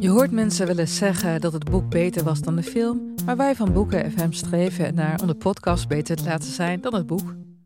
Je 0.00 0.08
hoort 0.08 0.30
mensen 0.30 0.66
willen 0.66 0.88
zeggen 0.88 1.40
dat 1.40 1.52
het 1.52 1.70
boek 1.70 1.88
beter 1.88 2.24
was 2.24 2.40
dan 2.40 2.56
de 2.56 2.62
film, 2.62 3.14
maar 3.24 3.36
wij 3.36 3.54
van 3.54 3.72
Boeken 3.72 4.12
FM 4.12 4.30
streven 4.30 4.94
naar 4.94 5.20
om 5.20 5.26
de 5.26 5.34
podcast 5.34 5.88
beter 5.88 6.16
te 6.16 6.24
laten 6.24 6.52
zijn 6.52 6.80
dan 6.80 6.94
het 6.94 7.06
boek. 7.06 7.34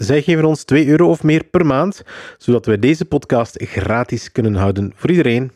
Zij 0.00 0.22
geven 0.22 0.44
ons 0.44 0.64
2 0.64 0.86
euro 0.86 1.08
of 1.08 1.22
meer 1.22 1.44
per 1.44 1.66
maand, 1.66 2.02
zodat 2.38 2.66
wij 2.66 2.78
deze 2.78 3.04
podcast 3.04 3.62
gratis 3.62 4.32
kunnen 4.32 4.54
houden 4.54 4.92
voor 4.94 5.10
iedereen. 5.10 5.52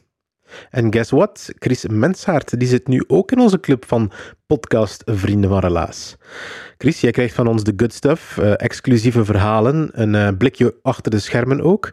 En 0.70 0.92
guess 0.92 1.10
what? 1.10 1.52
Chris 1.58 1.86
Menshaert 1.86 2.58
die 2.58 2.68
zit 2.68 2.88
nu 2.88 3.04
ook 3.06 3.32
in 3.32 3.38
onze 3.38 3.60
club 3.60 3.84
van 3.86 4.12
podcast 4.46 5.02
Vrienden 5.06 5.50
van 5.50 5.58
Relaas. 5.58 6.16
Chris, 6.78 7.00
jij 7.00 7.10
krijgt 7.10 7.34
van 7.34 7.46
ons 7.46 7.64
de 7.64 7.72
good 7.76 7.92
stuff, 7.92 8.36
uh, 8.36 8.52
exclusieve 8.56 9.24
verhalen, 9.24 9.90
een 9.92 10.14
uh, 10.14 10.28
blikje 10.38 10.74
achter 10.82 11.10
de 11.10 11.18
schermen 11.18 11.60
ook, 11.60 11.90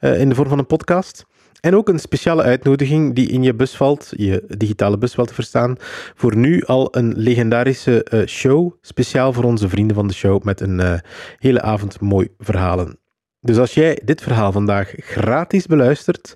uh, 0.00 0.20
in 0.20 0.28
de 0.28 0.34
vorm 0.34 0.48
van 0.48 0.58
een 0.58 0.66
podcast. 0.66 1.24
En 1.60 1.76
ook 1.76 1.88
een 1.88 1.98
speciale 1.98 2.42
uitnodiging 2.42 3.14
die 3.14 3.28
in 3.28 3.42
je 3.42 3.54
bus 3.54 3.76
valt, 3.76 4.12
je 4.16 4.44
digitale 4.56 4.98
bus 4.98 5.14
wel 5.14 5.26
te 5.26 5.34
verstaan. 5.34 5.76
Voor 6.14 6.36
nu 6.36 6.62
al 6.62 6.88
een 6.90 7.12
legendarische 7.16 8.06
uh, 8.10 8.26
show, 8.26 8.72
speciaal 8.80 9.32
voor 9.32 9.44
onze 9.44 9.68
vrienden 9.68 9.96
van 9.96 10.06
de 10.06 10.14
show, 10.14 10.42
met 10.42 10.60
een 10.60 10.78
uh, 10.78 10.94
hele 11.38 11.62
avond 11.62 12.00
mooi 12.00 12.28
verhalen. 12.38 12.98
Dus 13.40 13.58
als 13.58 13.74
jij 13.74 14.00
dit 14.04 14.22
verhaal 14.22 14.52
vandaag 14.52 14.92
gratis 14.96 15.66
beluistert, 15.66 16.34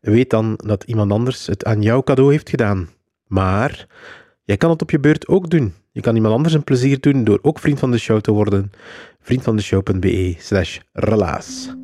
weet 0.00 0.30
dan 0.30 0.54
dat 0.64 0.84
iemand 0.84 1.12
anders 1.12 1.46
het 1.46 1.64
aan 1.64 1.82
jou 1.82 2.02
cadeau 2.02 2.30
heeft 2.30 2.48
gedaan. 2.48 2.88
Maar 3.26 3.86
jij 4.44 4.56
kan 4.56 4.70
het 4.70 4.82
op 4.82 4.90
je 4.90 5.00
beurt 5.00 5.28
ook 5.28 5.50
doen. 5.50 5.74
Je 5.92 6.00
kan 6.00 6.14
iemand 6.14 6.34
anders 6.34 6.54
een 6.54 6.64
plezier 6.64 7.00
doen 7.00 7.24
door 7.24 7.38
ook 7.42 7.58
vriend 7.58 7.78
van 7.78 7.90
de 7.90 7.98
show 7.98 8.20
te 8.20 8.32
worden. 8.32 8.70
vriendvandeshow.be 9.20 10.34
slash 10.38 10.78
relaas. 10.92 11.74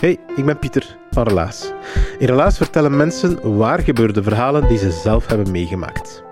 Hey, 0.00 0.18
ik 0.36 0.44
ben 0.44 0.58
Pieter 0.58 0.96
van 1.10 1.26
Relaas. 1.26 1.72
In 2.18 2.26
Relaas 2.26 2.56
vertellen 2.56 2.96
mensen 2.96 3.56
waar 3.56 3.80
gebeurde 3.80 4.22
verhalen 4.22 4.68
die 4.68 4.78
ze 4.78 4.90
zelf 4.90 5.26
hebben 5.26 5.50
meegemaakt. 5.50 6.22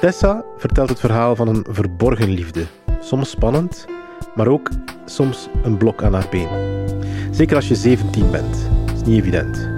Tessa 0.00 0.44
vertelt 0.56 0.88
het 0.88 1.00
verhaal 1.00 1.36
van 1.36 1.48
een 1.48 1.66
verborgen 1.70 2.30
liefde. 2.30 2.64
Soms 3.00 3.30
spannend, 3.30 3.86
maar 4.34 4.46
ook 4.46 4.70
soms 5.04 5.48
een 5.62 5.76
blok 5.76 6.02
aan 6.02 6.14
haar 6.14 6.26
been. 6.30 6.48
Zeker 7.30 7.56
als 7.56 7.68
je 7.68 7.74
17 7.74 8.30
bent. 8.30 8.68
Dat 8.86 8.94
is 8.94 9.02
niet 9.02 9.18
evident. 9.18 9.68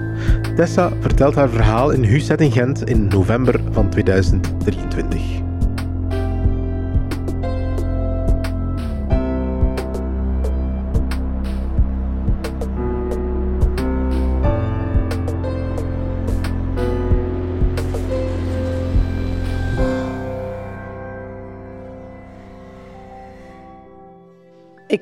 Tessa 0.55 0.91
vertelt 0.99 1.35
haar 1.35 1.49
verhaal 1.49 1.91
in 1.91 2.03
Huset 2.03 2.41
in 2.41 2.51
Gent 2.51 2.89
in 2.89 3.07
november 3.07 3.59
van 3.71 3.89
2023. 3.89 5.40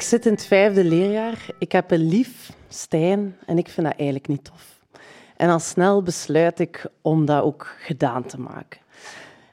Zit 0.09 0.25
in 0.25 0.31
het 0.31 0.45
vijfde 0.45 0.83
leerjaar. 0.83 1.45
Ik 1.59 1.71
heb 1.71 1.91
een 1.91 2.07
lief, 2.07 2.51
Stijn, 2.67 3.35
en 3.45 3.57
ik 3.57 3.69
vind 3.69 3.87
dat 3.87 3.95
eigenlijk 3.95 4.27
niet 4.27 4.43
tof. 4.43 4.79
En 5.37 5.49
al 5.49 5.59
snel 5.59 6.03
besluit 6.03 6.59
ik 6.59 6.85
om 7.01 7.25
dat 7.25 7.43
ook 7.43 7.75
gedaan 7.79 8.25
te 8.25 8.39
maken. 8.39 8.79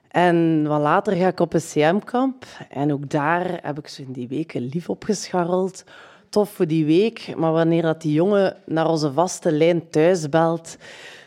En 0.08 0.66
wat 0.66 0.80
later 0.80 1.16
ga 1.16 1.28
ik 1.28 1.40
op 1.40 1.54
een 1.54 1.60
CM-kamp. 1.60 2.44
En 2.70 2.92
ook 2.92 3.10
daar 3.10 3.58
heb 3.62 3.78
ik 3.78 3.88
zo 3.88 4.02
in 4.02 4.12
die 4.12 4.28
weken 4.28 4.68
lief 4.72 4.88
opgescharreld. 4.88 5.84
Tof 6.28 6.50
voor 6.50 6.66
die 6.66 6.84
week. 6.84 7.34
Maar 7.36 7.52
wanneer 7.52 7.82
dat 7.82 8.02
die 8.02 8.12
jongen 8.12 8.56
naar 8.66 8.88
onze 8.88 9.12
vaste 9.12 9.52
lijn 9.52 9.90
thuis 9.90 10.28
belt, 10.28 10.76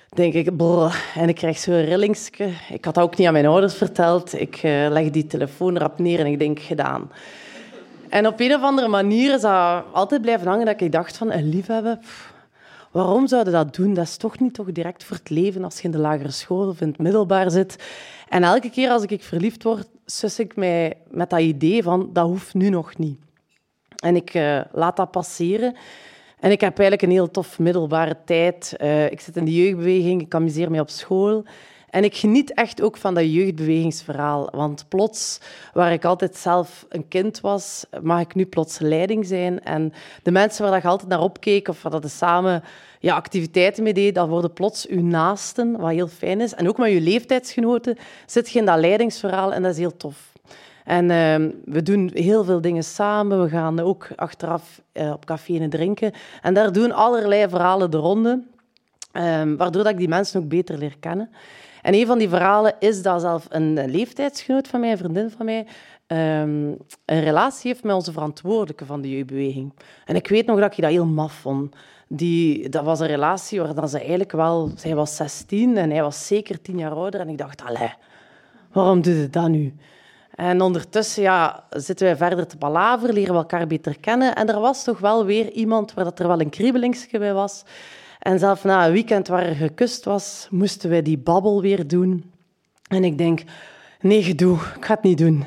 denk 0.09 0.33
ik, 0.33 0.57
brrr, 0.57 1.03
en 1.15 1.29
ik 1.29 1.35
krijg 1.35 1.57
zo'n 1.57 1.85
rillingsje. 1.85 2.51
Ik 2.69 2.85
had 2.85 2.93
dat 2.93 3.03
ook 3.03 3.17
niet 3.17 3.27
aan 3.27 3.33
mijn 3.33 3.45
ouders 3.45 3.75
verteld. 3.75 4.39
Ik 4.39 4.63
uh, 4.63 4.87
leg 4.89 5.09
die 5.09 5.27
telefoon 5.27 5.75
erop 5.75 5.99
neer 5.99 6.19
en 6.19 6.25
ik 6.25 6.39
denk, 6.39 6.59
gedaan. 6.59 7.11
En 8.09 8.27
op 8.27 8.39
een 8.39 8.53
of 8.53 8.61
andere 8.61 8.87
manier 8.87 9.33
is 9.33 9.41
dat 9.41 9.83
altijd 9.91 10.21
blijven 10.21 10.47
hangen 10.47 10.65
dat 10.65 10.81
ik 10.81 10.91
dacht 10.91 11.17
van 11.17 11.31
een 11.31 11.49
liefhebben, 11.49 11.99
pff, 11.99 12.33
waarom 12.91 13.27
zouden 13.27 13.53
dat 13.53 13.75
doen? 13.75 13.93
Dat 13.93 14.05
is 14.05 14.17
toch 14.17 14.39
niet 14.39 14.53
toch 14.53 14.71
direct 14.71 15.03
voor 15.03 15.17
het 15.17 15.29
leven 15.29 15.63
als 15.63 15.77
je 15.77 15.83
in 15.83 15.91
de 15.91 15.97
lagere 15.97 16.31
school 16.31 16.67
of 16.67 16.81
in 16.81 16.87
het 16.87 16.97
middelbaar 16.97 17.51
zit. 17.51 17.83
En 18.29 18.43
elke 18.43 18.69
keer 18.69 18.89
als 18.89 19.03
ik 19.03 19.23
verliefd 19.23 19.63
word, 19.63 19.87
sus 20.05 20.39
ik 20.39 20.55
mij 20.55 20.97
met 21.09 21.29
dat 21.29 21.39
idee 21.39 21.83
van 21.83 22.09
dat 22.13 22.27
hoeft 22.27 22.53
nu 22.53 22.69
nog 22.69 22.97
niet. 22.97 23.19
En 23.95 24.15
ik 24.15 24.33
uh, 24.33 24.61
laat 24.71 24.97
dat 24.97 25.11
passeren. 25.11 25.75
En 26.39 26.51
ik 26.51 26.61
heb 26.61 26.79
eigenlijk 26.79 27.01
een 27.01 27.17
heel 27.17 27.31
tof 27.31 27.59
middelbare 27.59 28.17
tijd. 28.25 28.75
Uh, 28.81 29.11
ik 29.11 29.19
zit 29.19 29.37
in 29.37 29.45
de 29.45 29.55
jeugdbeweging, 29.55 30.21
ik 30.21 30.35
amuseer 30.35 30.71
me 30.71 30.79
op 30.79 30.89
school. 30.89 31.43
En 31.89 32.03
ik 32.03 32.15
geniet 32.15 32.53
echt 32.53 32.81
ook 32.81 32.97
van 32.97 33.13
dat 33.13 33.33
jeugdbewegingsverhaal. 33.33 34.49
Want 34.51 34.85
plots, 34.87 35.39
waar 35.73 35.91
ik 35.91 36.05
altijd 36.05 36.35
zelf 36.35 36.85
een 36.89 37.07
kind 37.07 37.41
was, 37.41 37.85
mag 38.01 38.21
ik 38.21 38.35
nu 38.35 38.45
plots 38.45 38.79
leiding 38.79 39.25
zijn. 39.25 39.63
En 39.63 39.93
de 40.23 40.31
mensen 40.31 40.69
waar 40.69 40.77
ik 40.77 40.85
altijd 40.85 41.09
naar 41.09 41.21
opkeek 41.21 41.67
of 41.67 41.81
waar 41.81 41.91
dat 41.91 42.09
samen 42.09 42.63
ja, 42.99 43.15
activiteiten 43.15 43.83
mee 43.83 43.93
deed, 43.93 44.15
dat 44.15 44.27
worden 44.27 44.53
plots 44.53 44.87
uw 44.87 45.01
naasten, 45.01 45.77
wat 45.77 45.91
heel 45.91 46.07
fijn 46.07 46.41
is. 46.41 46.53
En 46.53 46.67
ook 46.67 46.77
met 46.77 46.91
je 46.91 47.01
leeftijdsgenoten 47.01 47.97
zit 48.25 48.49
je 48.49 48.59
in 48.59 48.65
dat 48.65 48.79
leidingsverhaal 48.79 49.53
en 49.53 49.61
dat 49.61 49.71
is 49.71 49.77
heel 49.77 49.97
tof. 49.97 50.31
En 50.85 51.03
uh, 51.03 51.51
we 51.65 51.83
doen 51.83 52.11
heel 52.13 52.43
veel 52.43 52.61
dingen 52.61 52.83
samen. 52.83 53.41
We 53.41 53.49
gaan 53.49 53.79
ook 53.79 54.07
achteraf 54.15 54.81
uh, 54.93 55.11
op 55.11 55.25
café 55.25 55.67
drinken. 55.67 56.11
En 56.41 56.53
daar 56.53 56.71
doen 56.71 56.91
allerlei 56.91 57.49
verhalen 57.49 57.91
de 57.91 57.97
ronde. 57.97 58.43
Um, 59.13 59.57
waardoor 59.57 59.83
dat 59.83 59.91
ik 59.91 59.97
die 59.97 60.07
mensen 60.07 60.41
ook 60.41 60.47
beter 60.47 60.77
leer 60.77 60.95
kennen. 60.99 61.29
En 61.81 61.93
een 61.93 62.05
van 62.05 62.17
die 62.17 62.29
verhalen 62.29 62.75
is 62.79 63.01
dat 63.01 63.21
zelf 63.21 63.45
een 63.49 63.89
leeftijdsgenoot 63.91 64.67
van 64.67 64.79
mij, 64.79 64.91
een 64.91 64.97
vriendin 64.97 65.29
van 65.29 65.45
mij, 65.45 65.65
um, 66.07 66.77
een 67.05 67.23
relatie 67.23 67.71
heeft 67.71 67.83
met 67.83 67.95
onze 67.95 68.11
verantwoordelijke 68.11 68.85
van 68.85 69.01
de 69.01 69.09
jeugdbeweging. 69.09 69.73
En 70.05 70.15
ik 70.15 70.27
weet 70.27 70.45
nog 70.45 70.59
dat 70.59 70.71
ik 70.71 70.81
dat 70.81 70.91
heel 70.91 71.05
maf 71.05 71.33
vond. 71.33 71.75
Die, 72.07 72.69
dat 72.69 72.83
was 72.83 72.99
een 72.99 73.07
relatie 73.07 73.61
waar 73.61 73.73
dan 73.73 73.89
ze 73.89 73.99
eigenlijk 73.99 74.31
wel... 74.31 74.71
Zij 74.75 74.95
was 74.95 75.15
16 75.15 75.77
en 75.77 75.89
hij 75.89 76.01
was 76.01 76.27
zeker 76.27 76.61
10 76.61 76.77
jaar 76.77 76.91
ouder. 76.91 77.19
En 77.19 77.29
ik 77.29 77.37
dacht, 77.37 77.63
allee, 77.63 77.93
waarom 78.71 79.01
doe 79.01 79.15
je 79.15 79.29
dat 79.29 79.47
nu? 79.47 79.73
En 80.35 80.61
ondertussen 80.61 81.23
ja, 81.23 81.63
zitten 81.69 82.05
wij 82.05 82.15
verder 82.15 82.47
te 82.47 82.57
palaveren, 82.57 83.13
leren 83.13 83.33
we 83.33 83.39
elkaar 83.39 83.67
beter 83.67 83.99
kennen. 83.99 84.35
En 84.35 84.47
er 84.47 84.59
was 84.59 84.83
toch 84.83 84.99
wel 84.99 85.25
weer 85.25 85.51
iemand 85.51 85.93
waar 85.93 86.03
dat 86.03 86.19
er 86.19 86.27
wel 86.27 86.41
een 86.41 86.49
kriebelingsje 86.49 87.19
bij 87.19 87.33
was. 87.33 87.63
En 88.19 88.39
zelfs 88.39 88.63
na 88.63 88.85
een 88.85 88.91
weekend 88.91 89.27
waar 89.27 89.45
er 89.45 89.55
gekust 89.55 90.05
was, 90.05 90.47
moesten 90.51 90.89
wij 90.89 91.01
die 91.01 91.17
babbel 91.17 91.61
weer 91.61 91.87
doen. 91.87 92.31
En 92.87 93.03
ik 93.03 93.17
denk, 93.17 93.43
nee, 94.01 94.23
gedoe, 94.23 94.57
ik 94.75 94.85
ga 94.85 94.93
het 94.93 95.03
niet 95.03 95.17
doen. 95.17 95.45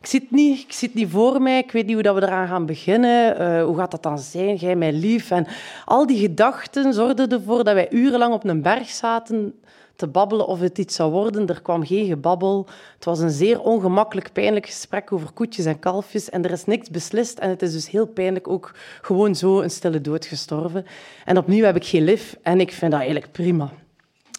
Ik 0.00 0.06
zie 0.10 0.20
het 0.20 0.30
niet, 0.30 0.60
ik 0.60 0.72
zie 0.72 0.88
het 0.88 0.96
niet 0.96 1.10
voor 1.10 1.42
mij, 1.42 1.58
ik 1.58 1.72
weet 1.72 1.86
niet 1.86 1.94
hoe 1.94 2.02
dat 2.02 2.14
we 2.14 2.22
eraan 2.22 2.48
gaan 2.48 2.66
beginnen. 2.66 3.40
Uh, 3.40 3.64
hoe 3.64 3.76
gaat 3.76 3.90
dat 3.90 4.02
dan 4.02 4.18
zijn, 4.18 4.56
jij 4.56 4.76
mij 4.76 4.92
lief? 4.92 5.30
En 5.30 5.46
al 5.84 6.06
die 6.06 6.18
gedachten 6.18 6.92
zorgden 6.92 7.28
ervoor 7.28 7.64
dat 7.64 7.74
wij 7.74 7.90
urenlang 7.90 8.34
op 8.34 8.44
een 8.44 8.62
berg 8.62 8.88
zaten 8.88 9.54
te 9.96 10.06
babbelen 10.06 10.46
of 10.46 10.60
het 10.60 10.78
iets 10.78 10.94
zou 10.94 11.12
worden. 11.12 11.48
Er 11.48 11.62
kwam 11.62 11.86
geen 11.86 12.06
gebabbel. 12.06 12.66
Het 12.94 13.04
was 13.04 13.20
een 13.20 13.30
zeer 13.30 13.60
ongemakkelijk, 13.60 14.32
pijnlijk 14.32 14.66
gesprek 14.66 15.12
over 15.12 15.32
koetjes 15.32 15.64
en 15.64 15.78
kalfjes. 15.78 16.30
En 16.30 16.44
er 16.44 16.50
is 16.50 16.64
niks 16.64 16.90
beslist. 16.90 17.38
En 17.38 17.48
het 17.48 17.62
is 17.62 17.72
dus 17.72 17.90
heel 17.90 18.06
pijnlijk 18.06 18.48
ook 18.48 18.74
gewoon 19.02 19.34
zo 19.34 19.60
een 19.60 19.70
stille 19.70 20.00
dood 20.00 20.26
gestorven. 20.26 20.86
En 21.24 21.38
opnieuw 21.38 21.64
heb 21.64 21.76
ik 21.76 21.84
geen 21.84 22.04
lief. 22.04 22.36
En 22.42 22.60
ik 22.60 22.72
vind 22.72 22.90
dat 22.90 23.00
eigenlijk 23.00 23.32
prima. 23.32 23.70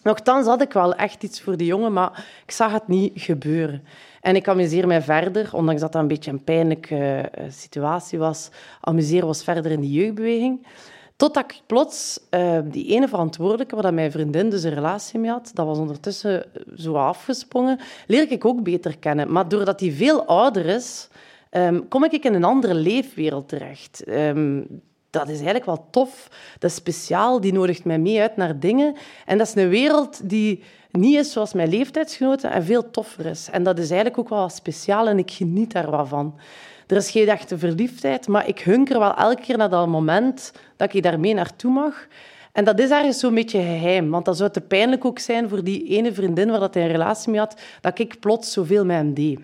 Nochtans 0.04 0.48
had 0.48 0.62
ik 0.62 0.74
wel 0.74 0.96
echt 0.96 1.24
iets 1.24 1.42
voor 1.42 1.58
die 1.58 1.68
jongen, 1.68 1.94
maar 1.94 2.26
ik 2.46 2.52
zag 2.52 2.72
het 2.72 2.88
niet 2.88 3.12
gebeuren. 3.16 3.84
En 4.22 4.36
ik 4.36 4.48
amuseer 4.48 4.88
mij 4.88 5.02
verder, 5.02 5.50
ondanks 5.52 5.82
dat 5.82 5.92
dat 5.92 6.02
een 6.02 6.08
beetje 6.08 6.32
een 6.32 6.44
pijnlijke 6.44 7.32
uh, 7.40 7.46
situatie 7.50 8.20
was, 8.20 8.50
amuseer 8.82 9.26
was 9.26 9.44
verder 9.44 9.72
in 9.72 9.82
die 9.82 9.92
jeugdbeweging. 9.92 10.66
Totdat 11.16 11.52
ik 11.52 11.62
plots 11.66 12.20
uh, 12.32 12.60
die 12.64 12.88
ene 12.88 13.08
verantwoordelijke, 13.08 13.76
waar 13.76 13.94
mijn 13.94 14.12
vriendin 14.12 14.50
dus 14.50 14.64
een 14.64 14.74
relatie 14.74 15.20
mee 15.20 15.32
had, 15.32 15.52
dat 15.54 15.66
was 15.66 15.78
ondertussen 15.78 16.46
zo 16.76 16.94
afgesprongen, 16.94 17.80
leer 18.08 18.32
ik 18.32 18.46
ook 18.46 18.64
beter 18.64 18.98
kennen. 18.98 19.32
Maar 19.32 19.50
doordat 19.50 19.80
hij 19.80 19.92
veel 19.92 20.26
ouder 20.26 20.66
is, 20.66 21.08
um, 21.52 21.88
kom 21.88 22.04
ik 22.04 22.24
in 22.24 22.34
een 22.34 22.44
andere 22.44 22.74
leefwereld 22.74 23.50
terecht. 23.50 24.04
Um, 24.08 24.82
dat 25.10 25.30
is 25.30 25.36
eigenlijk 25.36 25.66
wel 25.66 25.88
tof. 25.92 26.30
Dat 26.60 26.70
is 26.70 26.76
speciaal. 26.76 27.42
Die 27.42 27.54
nodigt 27.54 27.86
mij 27.86 28.00
mee 28.00 28.22
uit 28.22 28.38
naar 28.38 28.60
dingen. 28.60 28.96
En 29.26 29.38
dat 29.38 29.48
is 29.48 29.56
een 29.56 29.70
wereld 29.70 30.30
die 30.30 30.64
niet 30.92 31.16
is 31.16 31.32
zoals 31.32 31.54
mijn 31.54 31.70
leeftijdsgenoten 31.70 32.52
en 32.52 32.64
veel 32.64 32.90
toffer 32.92 33.26
is. 33.26 33.50
En 33.52 33.64
dat 33.64 33.80
is 33.80 33.90
eigenlijk 33.90 34.20
ook 34.20 34.30
wel 34.30 34.50
speciaal 34.50 35.08
en 35.08 35.18
ik 35.18 35.32
geniet 35.32 35.72
daar 35.72 35.92
wel 35.92 36.06
van. 36.06 36.40
Er 36.88 36.96
is 36.96 37.12
geen 37.12 37.28
echte 37.28 37.58
verliefdheid, 37.58 38.28
maar 38.28 38.48
ik 38.48 38.60
hunker 38.60 39.00
wel 39.00 39.16
elke 39.16 39.42
keer 39.42 39.58
naar 39.58 39.70
dat 39.70 39.88
moment 39.88 40.52
dat 40.76 40.94
ik 40.94 41.04
daarmee 41.04 41.34
naartoe 41.34 41.72
mag. 41.72 42.08
En 42.52 42.64
dat 42.64 42.80
is 42.80 42.90
ergens 42.90 43.20
zo'n 43.20 43.36
beetje 43.36 43.60
geheim, 43.60 44.10
want 44.10 44.26
dat 44.26 44.38
zou 44.38 44.52
te 44.52 44.62
pijnlijk 44.62 45.06
ook 45.06 45.20
zijn 45.20 45.50
voor 45.50 45.64
die 45.64 45.84
ene 45.84 46.14
vriendin 46.14 46.50
waar 46.50 46.60
dat 46.60 46.74
hij 46.74 46.84
een 46.84 46.92
relatie 46.92 47.30
mee 47.32 47.40
had, 47.40 47.62
dat 47.82 48.00
ik 48.00 48.20
plots 48.20 48.52
zoveel 48.52 48.86
met 48.86 48.96
hem 48.96 49.14
deed. 49.14 49.40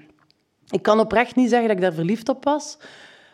Ik 0.70 0.82
kan 0.82 1.00
oprecht 1.00 1.36
niet 1.36 1.50
zeggen 1.50 1.68
dat 1.68 1.78
ik 1.78 1.84
daar 1.84 1.94
verliefd 1.94 2.30
op 2.30 2.44
was, 2.44 2.78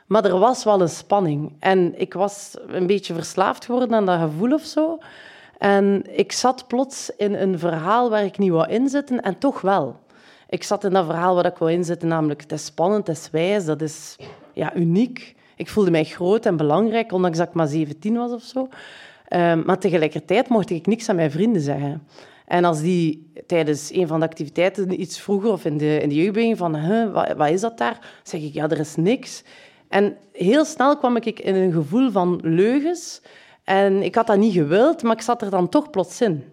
maar 0.07 0.25
er 0.25 0.39
was 0.39 0.63
wel 0.63 0.81
een 0.81 0.89
spanning. 0.89 1.56
En 1.59 2.00
ik 2.00 2.13
was 2.13 2.54
een 2.68 2.88
beetje 2.88 3.13
verslaafd 3.13 3.65
geworden 3.65 3.94
aan 3.94 4.06
dat 4.06 4.19
gevoel 4.19 4.54
of 4.54 4.63
zo. 4.63 4.98
En 5.57 6.04
ik 6.18 6.31
zat 6.31 6.68
plots 6.68 7.09
in 7.18 7.33
een 7.33 7.59
verhaal 7.59 8.09
waar 8.09 8.24
ik 8.24 8.38
niet 8.38 8.51
wou 8.51 8.69
inzitten 8.69 9.21
en 9.21 9.38
toch 9.38 9.62
wel. 9.62 10.00
Ik 10.49 10.63
zat 10.63 10.83
in 10.83 10.94
dat 10.94 11.05
verhaal 11.05 11.35
waar 11.35 11.45
ik 11.45 11.57
wou 11.57 11.71
inzitten, 11.71 12.07
namelijk 12.07 12.41
het 12.41 12.51
is 12.51 12.65
spannend, 12.65 13.07
het 13.07 13.17
is 13.17 13.29
wijs, 13.31 13.65
dat 13.65 13.81
is 13.81 14.15
ja, 14.53 14.75
uniek. 14.75 15.35
Ik 15.55 15.69
voelde 15.69 15.91
mij 15.91 16.03
groot 16.03 16.45
en 16.45 16.57
belangrijk, 16.57 17.11
ondanks 17.11 17.38
dat 17.38 17.47
ik 17.47 17.53
maar 17.53 17.67
17 17.67 18.15
was 18.15 18.31
of 18.31 18.41
zo. 18.41 18.67
Um, 19.29 19.63
maar 19.65 19.79
tegelijkertijd 19.79 20.49
mocht 20.49 20.69
ik 20.69 20.85
niks 20.85 21.09
aan 21.09 21.15
mijn 21.15 21.31
vrienden 21.31 21.61
zeggen. 21.61 22.07
En 22.45 22.65
als 22.65 22.81
die 22.81 23.31
tijdens 23.47 23.94
een 23.94 24.07
van 24.07 24.19
de 24.19 24.25
activiteiten 24.25 25.01
iets 25.01 25.19
vroeger 25.19 25.51
of 25.51 25.65
in 25.65 25.77
de, 25.77 25.99
in 26.01 26.09
de 26.09 26.15
jeugdbeweging 26.15 26.57
van 26.57 26.75
huh, 26.75 27.13
wat, 27.13 27.33
wat 27.38 27.49
is 27.49 27.61
dat 27.61 27.77
daar, 27.77 28.19
zeg 28.23 28.41
ik 28.41 28.53
ja, 28.53 28.69
er 28.69 28.79
is 28.79 28.95
niks. 28.95 29.44
En 29.88 30.17
heel 30.31 30.65
snel 30.65 30.97
kwam 30.97 31.15
ik 31.15 31.39
in 31.39 31.55
een 31.55 31.71
gevoel 31.71 32.11
van 32.11 32.39
leugens. 32.44 33.21
En 33.63 34.03
ik 34.03 34.15
had 34.15 34.27
dat 34.27 34.38
niet 34.38 34.53
gewild, 34.53 35.03
maar 35.03 35.15
ik 35.15 35.21
zat 35.21 35.41
er 35.41 35.49
dan 35.49 35.69
toch 35.69 35.89
plots 35.89 36.21
in. 36.21 36.44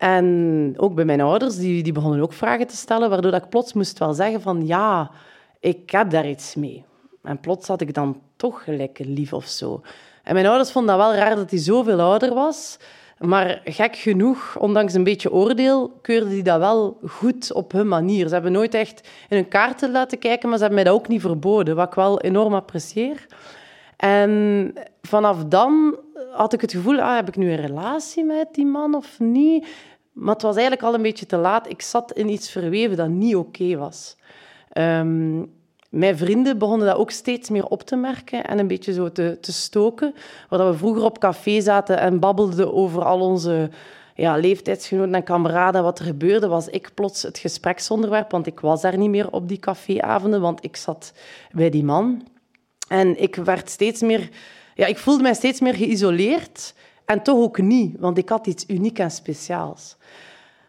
En 0.00 0.74
ook 0.76 0.94
bij 0.94 1.04
mijn 1.04 1.20
ouders, 1.20 1.56
die, 1.56 1.82
die 1.82 1.92
begonnen 1.92 2.20
ook 2.20 2.32
vragen 2.32 2.66
te 2.66 2.76
stellen, 2.76 3.10
waardoor 3.10 3.34
ik 3.34 3.48
plots 3.48 3.72
moest 3.72 3.98
wel 3.98 4.12
zeggen 4.12 4.40
van 4.40 4.66
ja, 4.66 5.10
ik 5.58 5.90
heb 5.90 6.10
daar 6.10 6.28
iets 6.28 6.54
mee. 6.54 6.84
En 7.22 7.40
plots 7.40 7.68
had 7.68 7.80
ik 7.80 7.94
dan 7.94 8.20
toch 8.36 8.64
gelijk 8.64 8.98
lief 9.02 9.32
of 9.32 9.44
zo. 9.44 9.82
En 10.22 10.34
mijn 10.34 10.46
ouders 10.46 10.72
vonden 10.72 10.96
dat 10.96 11.06
wel 11.06 11.16
raar 11.16 11.36
dat 11.36 11.50
hij 11.50 11.58
zoveel 11.58 12.00
ouder 12.00 12.34
was. 12.34 12.78
Maar 13.18 13.60
gek 13.64 13.96
genoeg, 13.96 14.56
ondanks 14.58 14.94
een 14.94 15.04
beetje 15.04 15.32
oordeel, 15.32 15.98
keurden 16.02 16.28
die 16.28 16.42
dat 16.42 16.58
wel 16.58 16.98
goed 17.06 17.52
op 17.52 17.72
hun 17.72 17.88
manier. 17.88 18.26
Ze 18.28 18.34
hebben 18.34 18.52
nooit 18.52 18.74
echt 18.74 19.08
in 19.28 19.36
hun 19.36 19.48
kaarten 19.48 19.90
laten 19.90 20.18
kijken, 20.18 20.48
maar 20.48 20.58
ze 20.58 20.64
hebben 20.64 20.82
mij 20.82 20.92
dat 20.92 21.00
ook 21.00 21.08
niet 21.08 21.20
verboden, 21.20 21.76
wat 21.76 21.88
ik 21.88 21.94
wel 21.94 22.20
enorm 22.20 22.54
apprecieer. 22.54 23.26
En 24.00 24.72
vanaf 25.02 25.44
dan 25.44 25.98
had 26.32 26.52
ik 26.52 26.60
het 26.60 26.72
gevoel, 26.72 27.00
ah, 27.00 27.14
heb 27.14 27.28
ik 27.28 27.36
nu 27.36 27.50
een 27.50 27.66
relatie 27.66 28.24
met 28.24 28.48
die 28.52 28.66
man 28.66 28.94
of 28.94 29.18
niet? 29.18 29.66
Maar 30.12 30.34
het 30.34 30.42
was 30.42 30.56
eigenlijk 30.56 30.86
al 30.86 30.94
een 30.94 31.02
beetje 31.02 31.26
te 31.26 31.36
laat. 31.36 31.68
Ik 31.68 31.82
zat 31.82 32.12
in 32.12 32.28
iets 32.28 32.50
verweven 32.50 32.96
dat 32.96 33.08
niet 33.08 33.36
oké 33.36 33.76
was. 33.76 34.16
Um, 34.78 35.52
mijn 35.90 36.16
vrienden 36.16 36.58
begonnen 36.58 36.86
dat 36.86 36.96
ook 36.96 37.10
steeds 37.10 37.50
meer 37.50 37.66
op 37.66 37.82
te 37.82 37.96
merken 37.96 38.46
en 38.46 38.58
een 38.58 38.66
beetje 38.66 38.92
zo 38.92 39.12
te, 39.12 39.38
te 39.40 39.52
stoken. 39.52 40.14
Waar 40.48 40.70
we 40.70 40.78
vroeger 40.78 41.04
op 41.04 41.18
café 41.18 41.60
zaten 41.60 41.98
en 41.98 42.20
babbelden 42.20 42.74
over 42.74 43.04
al 43.04 43.20
onze 43.20 43.70
ja, 44.14 44.36
leeftijdsgenoten 44.36 45.14
en 45.14 45.22
kameraden 45.22 45.82
wat 45.82 45.98
er 45.98 46.04
gebeurde, 46.04 46.48
was 46.48 46.68
ik 46.68 46.90
plots 46.94 47.22
het 47.22 47.38
gespreksonderwerp, 47.38 48.30
want 48.30 48.46
ik 48.46 48.60
was 48.60 48.80
daar 48.80 48.98
niet 48.98 49.10
meer 49.10 49.30
op 49.30 49.48
die 49.48 49.58
caféavonden, 49.58 50.40
want 50.40 50.64
ik 50.64 50.76
zat 50.76 51.12
bij 51.52 51.70
die 51.70 51.84
man. 51.84 52.22
En 52.90 53.22
ik 53.22 53.36
werd 53.36 53.70
steeds 53.70 54.00
meer... 54.00 54.28
Ja, 54.74 54.86
ik 54.86 54.98
voelde 54.98 55.22
mij 55.22 55.34
steeds 55.34 55.60
meer 55.60 55.74
geïsoleerd 55.74 56.74
en 57.04 57.22
toch 57.22 57.38
ook 57.38 57.58
niet, 57.58 57.96
want 57.98 58.18
ik 58.18 58.28
had 58.28 58.46
iets 58.46 58.64
uniek 58.66 58.98
en 58.98 59.10
speciaals. 59.10 59.96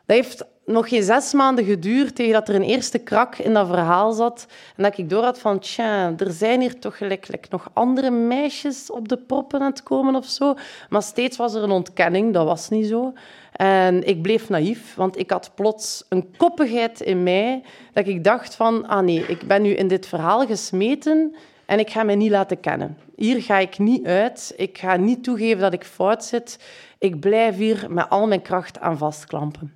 Dat 0.06 0.15
heeft 0.15 0.45
nog 0.65 0.89
geen 0.89 1.03
zes 1.03 1.33
maanden 1.33 1.65
geduurd 1.65 2.15
tegen 2.15 2.33
dat 2.33 2.50
er 2.50 2.56
een 2.56 2.63
eerste 2.63 2.97
krak 2.97 3.38
in 3.38 3.53
dat 3.53 3.68
verhaal 3.68 4.12
zat. 4.12 4.45
En 4.75 4.83
dat 4.83 4.97
ik 4.97 5.09
door 5.09 5.23
had 5.23 5.39
van, 5.39 5.59
tja, 5.59 6.13
er 6.18 6.31
zijn 6.31 6.62
hier 6.62 6.79
toch 6.79 6.97
gelijk, 6.97 7.50
nog 7.50 7.69
andere 7.73 8.09
meisjes 8.09 8.91
op 8.91 9.07
de 9.07 9.18
proppen 9.18 9.59
aan 9.59 9.71
het 9.71 9.83
komen 9.83 10.15
of 10.15 10.25
zo. 10.25 10.56
Maar 10.89 11.03
steeds 11.03 11.38
was 11.38 11.53
er 11.53 11.63
een 11.63 11.71
ontkenning, 11.71 12.33
dat 12.33 12.45
was 12.45 12.69
niet 12.69 12.88
zo. 12.88 13.13
En 13.51 14.07
ik 14.07 14.21
bleef 14.21 14.50
naïef, 14.50 14.95
want 14.95 15.18
ik 15.18 15.29
had 15.29 15.51
plots 15.56 16.06
een 16.09 16.33
koppigheid 16.38 17.01
in 17.01 17.23
mij 17.23 17.63
dat 17.94 18.07
ik 18.07 18.23
dacht 18.23 18.56
van, 18.56 18.88
ah 18.88 19.03
nee, 19.03 19.25
ik 19.25 19.47
ben 19.47 19.62
nu 19.62 19.69
in 19.69 19.88
dit 19.88 20.07
verhaal 20.07 20.45
gesmeten 20.45 21.35
en 21.71 21.79
ik 21.79 21.89
ga 21.89 22.03
mij 22.03 22.15
niet 22.15 22.31
laten 22.31 22.59
kennen. 22.59 22.97
Hier 23.15 23.41
ga 23.41 23.57
ik 23.57 23.79
niet 23.79 24.06
uit. 24.06 24.53
Ik 24.57 24.77
ga 24.77 24.95
niet 24.95 25.23
toegeven 25.23 25.62
dat 25.62 25.73
ik 25.73 25.83
fout 25.83 26.23
zit. 26.25 26.59
Ik 27.00 27.19
blijf 27.19 27.57
hier 27.57 27.85
met 27.89 28.09
al 28.09 28.27
mijn 28.27 28.41
kracht 28.41 28.79
aan 28.79 28.97
vastklampen. 28.97 29.73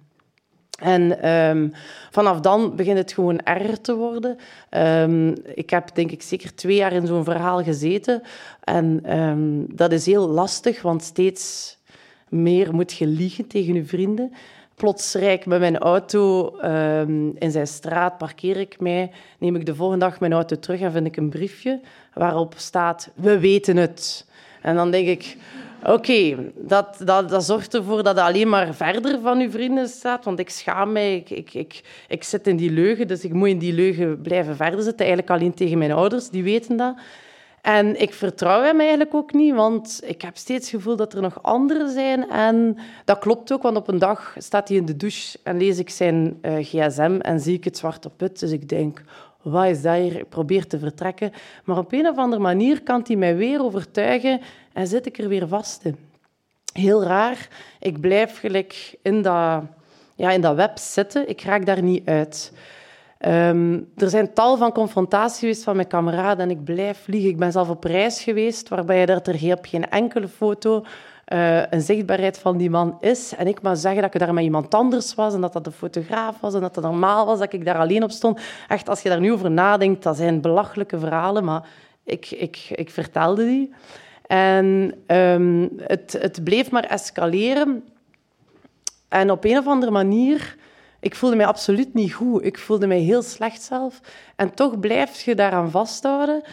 En 0.79 1.29
um, 1.29 1.73
vanaf 2.11 2.39
dan 2.39 2.75
begint 2.75 2.97
het 2.97 3.13
gewoon 3.13 3.39
erger 3.39 3.81
te 3.81 3.95
worden. 3.95 4.37
Um, 4.69 5.35
ik 5.53 5.69
heb 5.69 5.95
denk 5.95 6.11
ik 6.11 6.21
zeker 6.21 6.55
twee 6.55 6.75
jaar 6.75 6.93
in 6.93 7.07
zo'n 7.07 7.23
verhaal 7.23 7.63
gezeten. 7.63 8.21
En 8.63 9.17
um, 9.19 9.75
dat 9.75 9.91
is 9.91 10.05
heel 10.05 10.27
lastig, 10.27 10.81
want 10.81 11.03
steeds 11.03 11.77
meer 12.29 12.73
moet 12.73 12.93
je 12.93 13.07
liegen 13.07 13.47
tegen 13.47 13.73
je 13.73 13.85
vrienden. 13.85 14.33
Plots 14.75 15.13
rijd 15.13 15.39
ik 15.39 15.45
met 15.45 15.59
mijn 15.59 15.77
auto 15.77 16.49
in 17.39 17.51
zijn 17.51 17.67
straat, 17.67 18.17
parkeer 18.17 18.57
ik 18.57 18.79
mij, 18.79 19.11
neem 19.39 19.55
ik 19.55 19.65
de 19.65 19.75
volgende 19.75 20.05
dag 20.05 20.19
mijn 20.19 20.33
auto 20.33 20.59
terug 20.59 20.79
en 20.79 20.91
vind 20.91 21.05
ik 21.05 21.17
een 21.17 21.29
briefje 21.29 21.79
waarop 22.13 22.53
staat: 22.57 23.11
We 23.15 23.39
weten 23.39 23.77
het. 23.77 24.25
En 24.61 24.75
dan 24.75 24.91
denk 24.91 25.07
ik, 25.07 25.37
Oké, 25.87 26.35
dat, 26.55 27.01
dat, 27.03 27.29
dat 27.29 27.45
zorgt 27.45 27.73
ervoor 27.73 28.03
dat 28.03 28.15
het 28.15 28.25
alleen 28.25 28.49
maar 28.49 28.73
verder 28.73 29.19
van 29.21 29.39
uw 29.39 29.49
vrienden 29.49 29.87
staat. 29.87 30.25
Want 30.25 30.39
ik 30.39 30.49
schaam 30.49 30.91
mij, 30.91 31.15
ik, 31.15 31.29
ik, 31.29 31.53
ik, 31.53 31.81
ik 32.07 32.23
zit 32.23 32.47
in 32.47 32.55
die 32.55 32.71
leugen, 32.71 33.07
dus 33.07 33.23
ik 33.23 33.33
moet 33.33 33.47
in 33.47 33.57
die 33.57 33.73
leugen 33.73 34.21
blijven 34.21 34.55
verder 34.55 34.81
zitten. 34.81 35.05
Eigenlijk 35.05 35.29
alleen 35.29 35.53
tegen 35.53 35.77
mijn 35.77 35.91
ouders, 35.91 36.29
die 36.29 36.43
weten 36.43 36.77
dat. 36.77 36.95
En 37.65 38.01
ik 38.01 38.13
vertrouw 38.13 38.61
hem 38.61 38.79
eigenlijk 38.79 39.13
ook 39.13 39.33
niet, 39.33 39.53
want 39.53 40.01
ik 40.03 40.21
heb 40.21 40.37
steeds 40.37 40.71
het 40.71 40.75
gevoel 40.75 40.95
dat 40.95 41.13
er 41.13 41.21
nog 41.21 41.43
anderen 41.43 41.89
zijn. 41.89 42.29
En 42.29 42.77
dat 43.05 43.19
klopt 43.19 43.51
ook, 43.51 43.61
want 43.61 43.77
op 43.77 43.87
een 43.87 43.99
dag 43.99 44.35
staat 44.37 44.67
hij 44.67 44.77
in 44.77 44.85
de 44.85 44.95
douche 44.95 45.37
en 45.43 45.57
lees 45.57 45.77
ik 45.77 45.89
zijn 45.89 46.39
uh, 46.41 46.55
gsm 46.57 47.17
en 47.21 47.39
zie 47.39 47.53
ik 47.53 47.63
het 47.63 47.77
zwart 47.77 48.05
op 48.05 48.13
wit. 48.17 48.39
Dus 48.39 48.51
ik 48.51 48.69
denk, 48.69 49.03
wat 49.41 49.65
is 49.65 49.81
dat 49.81 49.95
hier? 49.95 50.19
Ik 50.19 50.29
probeer 50.29 50.67
te 50.67 50.79
vertrekken. 50.79 51.31
Maar 51.63 51.77
op 51.77 51.93
een 51.93 52.07
of 52.07 52.17
andere 52.17 52.41
manier 52.41 52.83
kan 52.83 53.03
hij 53.07 53.15
mij 53.15 53.35
weer 53.35 53.63
overtuigen 53.63 54.41
en 54.73 54.87
zit 54.87 55.05
ik 55.05 55.17
er 55.17 55.27
weer 55.27 55.47
vast 55.47 55.83
in. 55.83 55.97
Heel 56.73 57.03
raar. 57.03 57.47
Ik 57.79 57.99
blijf 57.99 58.39
gelijk 58.39 58.95
in 59.01 59.21
dat, 59.21 59.61
ja, 60.15 60.31
in 60.31 60.41
dat 60.41 60.55
web 60.55 60.77
zitten. 60.77 61.29
Ik 61.29 61.41
raak 61.41 61.65
daar 61.65 61.81
niet 61.81 62.07
uit. 62.07 62.51
Um, 63.19 63.91
er 63.95 64.09
zijn 64.09 64.33
tal 64.33 64.57
van 64.57 64.71
confrontaties 64.71 65.39
geweest 65.39 65.63
van 65.63 65.75
mijn 65.75 65.87
kameraden 65.87 66.43
en 66.43 66.49
ik 66.49 66.63
blijf 66.63 67.03
vliegen. 67.03 67.29
Ik 67.29 67.37
ben 67.37 67.51
zelf 67.51 67.69
op 67.69 67.83
reis 67.83 68.23
geweest, 68.23 68.69
waarbij 68.69 69.05
er, 69.05 69.21
er 69.21 69.57
op 69.57 69.65
geen 69.65 69.89
enkele 69.89 70.27
foto 70.27 70.83
uh, 71.33 71.65
een 71.69 71.81
zichtbaarheid 71.81 72.37
van 72.37 72.57
die 72.57 72.69
man 72.69 72.97
is. 72.99 73.35
En 73.35 73.47
ik 73.47 73.61
maar 73.61 73.75
zeggen 73.75 74.01
dat 74.01 74.13
ik 74.13 74.19
daar 74.19 74.33
met 74.33 74.43
iemand 74.43 74.73
anders 74.73 75.15
was 75.15 75.33
en 75.33 75.41
dat 75.41 75.53
dat 75.53 75.63
de 75.63 75.71
fotograaf 75.71 76.39
was 76.39 76.53
en 76.53 76.61
dat 76.61 76.75
het 76.75 76.83
normaal 76.83 77.25
was 77.25 77.39
dat 77.39 77.53
ik 77.53 77.65
daar 77.65 77.77
alleen 77.77 78.03
op 78.03 78.11
stond. 78.11 78.39
Echt, 78.67 78.89
als 78.89 79.01
je 79.01 79.09
daar 79.09 79.19
nu 79.19 79.31
over 79.31 79.51
nadenkt, 79.51 80.03
dat 80.03 80.17
zijn 80.17 80.41
belachelijke 80.41 80.99
verhalen, 80.99 81.43
maar 81.43 81.67
ik, 82.03 82.31
ik, 82.31 82.67
ik 82.69 82.89
vertelde 82.89 83.45
die. 83.45 83.73
En 84.27 84.95
um, 85.07 85.71
het, 85.77 86.17
het 86.19 86.43
bleef 86.43 86.71
maar 86.71 86.83
escaleren. 86.83 87.83
En 89.07 89.31
op 89.31 89.43
een 89.43 89.57
of 89.57 89.67
andere 89.67 89.91
manier... 89.91 90.55
Ik 91.05 91.15
voelde 91.15 91.35
mij 91.35 91.45
absoluut 91.45 91.93
niet 91.93 92.13
goed. 92.13 92.45
Ik 92.45 92.57
voelde 92.57 92.87
mij 92.87 92.99
heel 92.99 93.21
slecht 93.21 93.61
zelf. 93.61 93.99
En 94.35 94.53
toch 94.53 94.79
blijf 94.79 95.21
je 95.21 95.35
daaraan 95.35 95.71
vasthouden. 95.71 96.43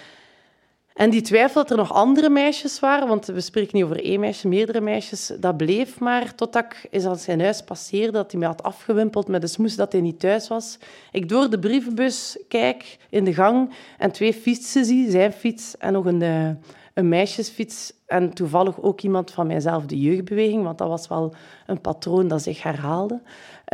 En 0.94 1.10
die 1.10 1.20
twijfel 1.20 1.60
dat 1.60 1.70
er 1.70 1.76
nog 1.76 1.92
andere 1.92 2.30
meisjes 2.30 2.80
waren, 2.80 3.08
want 3.08 3.26
we 3.26 3.40
spreken 3.40 3.76
niet 3.76 3.84
over 3.84 4.04
één 4.04 4.20
meisje, 4.20 4.48
meerdere 4.48 4.80
meisjes, 4.80 5.32
dat 5.40 5.56
bleef 5.56 6.00
maar 6.00 6.34
totdat 6.34 6.64
ik 6.64 6.86
eens 6.90 7.04
aan 7.04 7.18
zijn 7.18 7.40
huis 7.40 7.62
passeerde, 7.62 8.12
dat 8.12 8.30
hij 8.30 8.40
mij 8.40 8.48
had 8.48 8.62
afgewimpeld 8.62 9.28
met 9.28 9.40
de 9.40 9.46
smoes 9.46 9.76
dat 9.76 9.92
hij 9.92 10.00
niet 10.00 10.20
thuis 10.20 10.48
was. 10.48 10.78
Ik 11.12 11.28
door 11.28 11.50
de 11.50 11.58
brievenbus 11.58 12.38
kijk 12.48 12.96
in 13.10 13.24
de 13.24 13.34
gang 13.34 13.70
en 13.98 14.12
twee 14.12 14.34
fietsen 14.34 14.84
zie, 14.84 15.10
zijn 15.10 15.32
fiets 15.32 15.76
en 15.78 15.92
nog 15.92 16.04
een, 16.04 16.22
eh, 16.22 16.50
een 16.94 17.08
meisjesfiets. 17.08 17.92
En 18.06 18.32
toevallig 18.32 18.82
ook 18.82 19.00
iemand 19.00 19.30
van 19.30 19.46
mijzelf, 19.46 19.86
de 19.86 20.00
jeugdbeweging, 20.00 20.62
want 20.62 20.78
dat 20.78 20.88
was 20.88 21.08
wel 21.08 21.34
een 21.66 21.80
patroon 21.80 22.28
dat 22.28 22.42
zich 22.42 22.62
herhaalde. 22.62 23.20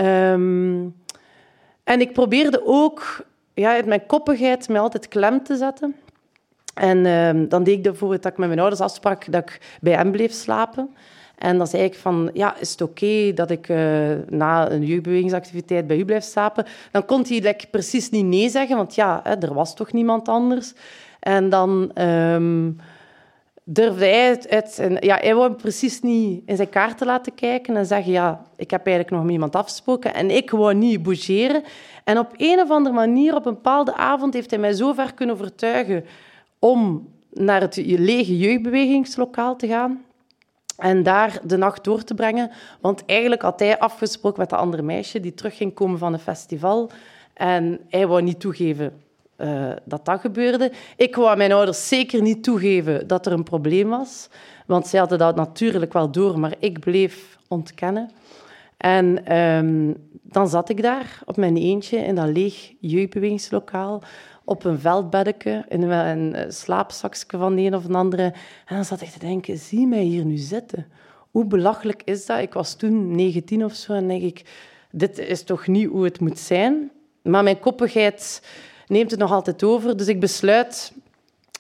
Um, 0.01 0.95
en 1.85 2.01
ik 2.01 2.13
probeerde 2.13 2.63
ook 2.65 3.25
ja, 3.55 3.73
uit 3.73 3.87
mijn 3.87 4.07
koppigheid 4.07 4.69
mij 4.69 4.81
altijd 4.81 5.09
klem 5.09 5.43
te 5.43 5.57
zetten. 5.57 5.97
En 6.75 7.07
ehm, 7.07 7.49
dan 7.49 7.63
deed 7.63 7.77
ik 7.77 7.83
bijvoorbeeld 7.83 8.23
dat 8.23 8.33
ik 8.33 8.39
met 8.39 8.49
mijn 8.49 8.61
ouders 8.61 8.81
afsprak 8.81 9.33
dat 9.33 9.43
ik 9.43 9.79
bij 9.81 9.93
hem 9.93 10.11
bleef 10.11 10.33
slapen. 10.33 10.95
En 11.39 11.59
dan 11.59 11.67
zei 11.67 11.83
ik 11.83 11.95
van, 11.95 12.31
ja, 12.33 12.57
is 12.57 12.71
het 12.71 12.81
oké 12.81 13.33
dat 13.35 13.51
ik 13.51 13.69
uh, 13.69 13.79
na 14.29 14.71
een 14.71 14.85
jeugdbewegingsactiviteit 14.85 15.87
bij 15.87 15.97
u 15.97 16.05
blijf 16.05 16.25
slapen? 16.25 16.65
Dan 16.91 17.05
kon 17.05 17.25
hij 17.29 17.41
like, 17.41 17.67
precies 17.71 18.11
niet 18.11 18.25
nee 18.25 18.49
zeggen, 18.49 18.77
want 18.77 18.95
ja, 18.95 19.21
hè, 19.23 19.35
er 19.35 19.55
was 19.55 19.75
toch 19.75 19.93
niemand 19.93 20.29
anders. 20.29 20.73
En 21.21 21.49
dan 21.49 22.03
um, 22.03 22.79
durfde 23.71 24.05
hij 24.05 24.29
het 24.49 24.83
ja, 25.01 25.17
hij 25.17 25.35
wou 25.35 25.53
precies 25.53 26.01
niet 26.01 26.43
in 26.47 26.57
zijn 26.57 26.69
kaarten 26.69 27.07
laten 27.07 27.35
kijken 27.35 27.77
en 27.77 27.87
zeggen, 27.87 28.13
ja, 28.13 28.45
ik 28.57 28.71
heb 28.71 28.87
eigenlijk 28.87 29.17
nog 29.17 29.25
met 29.25 29.33
iemand 29.33 29.57
afgesproken 29.57 30.15
en 30.15 30.31
ik 30.31 30.51
wou 30.51 30.75
niet 30.75 31.03
bougeren. 31.03 31.63
En 32.05 32.19
op 32.19 32.35
een 32.37 32.61
of 32.61 32.71
andere 32.71 32.95
manier, 32.95 33.35
op 33.35 33.47
een 33.47 33.55
bepaalde 33.55 33.95
avond, 33.95 34.35
heeft 34.35 34.51
hij 34.51 34.59
mij 34.59 34.73
zo 34.73 34.93
ver 34.93 35.15
kunnen 35.15 35.35
overtuigen 35.35 36.05
om 36.59 37.09
naar 37.33 37.61
het 37.61 37.77
lege 37.77 38.39
jeugdbewegingslokaal 38.39 39.57
te 39.57 39.67
gaan 39.67 40.05
en 40.77 41.03
daar 41.03 41.41
de 41.45 41.57
nacht 41.57 41.85
door 41.85 42.05
te 42.05 42.15
brengen. 42.15 42.51
Want 42.81 43.03
eigenlijk 43.07 43.43
had 43.43 43.61
hij 43.61 43.79
afgesproken 43.79 44.41
met 44.41 44.51
de 44.51 44.57
andere 44.57 44.83
meisje 44.83 45.21
die 45.21 45.35
terug 45.35 45.57
ging 45.57 45.75
komen 45.75 45.99
van 45.99 46.13
een 46.13 46.19
festival. 46.19 46.91
En 47.35 47.81
hij 47.89 48.07
wou 48.07 48.23
niet 48.23 48.41
toegeven 48.41 49.03
uh, 49.39 49.73
dat 49.85 50.05
dat 50.05 50.21
gebeurde. 50.21 50.73
Ik 50.97 51.17
wou 51.17 51.37
mijn 51.37 51.53
ouders 51.53 51.89
zeker 51.89 52.23
niet 52.23 52.43
toegeven 52.43 53.07
dat 53.07 53.27
er 53.27 53.33
een 53.33 53.43
probleem 53.43 53.89
was. 53.89 54.29
Want 54.67 54.87
zij 54.87 54.99
hadden 54.99 55.19
dat 55.19 55.37
natuurlijk 55.37 55.93
wel 55.93 56.11
door, 56.11 56.39
maar 56.39 56.55
ik 56.59 56.81
bleef 56.81 57.39
ontkennen. 57.49 58.11
En 58.77 59.37
um, 59.39 59.97
dan 60.23 60.49
zat 60.49 60.69
ik 60.69 60.83
daar 60.83 61.23
op 61.25 61.37
mijn 61.37 61.57
eentje 61.57 61.99
in 61.99 62.15
dat 62.15 62.29
leeg 62.29 62.73
jeugdbewegingslokaal 62.81 64.03
op 64.45 64.65
een 64.65 64.79
veldbeddeke, 64.79 65.65
in 65.69 65.83
een, 65.83 66.41
een 66.41 66.53
slaapzakje 66.53 67.39
van 67.39 67.55
de 67.57 67.63
een 67.63 67.75
of 67.75 67.85
een 67.85 67.95
andere. 67.95 68.23
En 68.67 68.75
dan 68.75 68.85
zat 68.85 69.01
ik 69.01 69.09
te 69.09 69.19
denken, 69.19 69.59
zie 69.59 69.87
mij 69.87 70.03
hier 70.03 70.25
nu 70.25 70.37
zitten. 70.37 70.87
Hoe 71.31 71.45
belachelijk 71.45 72.03
is 72.05 72.27
dat? 72.27 72.39
Ik 72.39 72.53
was 72.53 72.75
toen 72.75 73.15
19 73.15 73.65
of 73.65 73.75
zo 73.75 73.93
en 73.93 74.09
denk 74.09 74.23
ik, 74.23 74.43
dit 74.91 75.19
is 75.19 75.43
toch 75.43 75.67
niet 75.67 75.89
hoe 75.89 76.05
het 76.05 76.21
moet 76.21 76.39
zijn? 76.39 76.91
Maar 77.23 77.43
mijn 77.43 77.59
koppigheid 77.59 78.43
neemt 78.89 79.11
het 79.11 79.21
nog 79.21 79.33
altijd 79.33 79.63
over, 79.63 79.97
dus 79.97 80.07
ik 80.07 80.21
besluit 80.21 80.93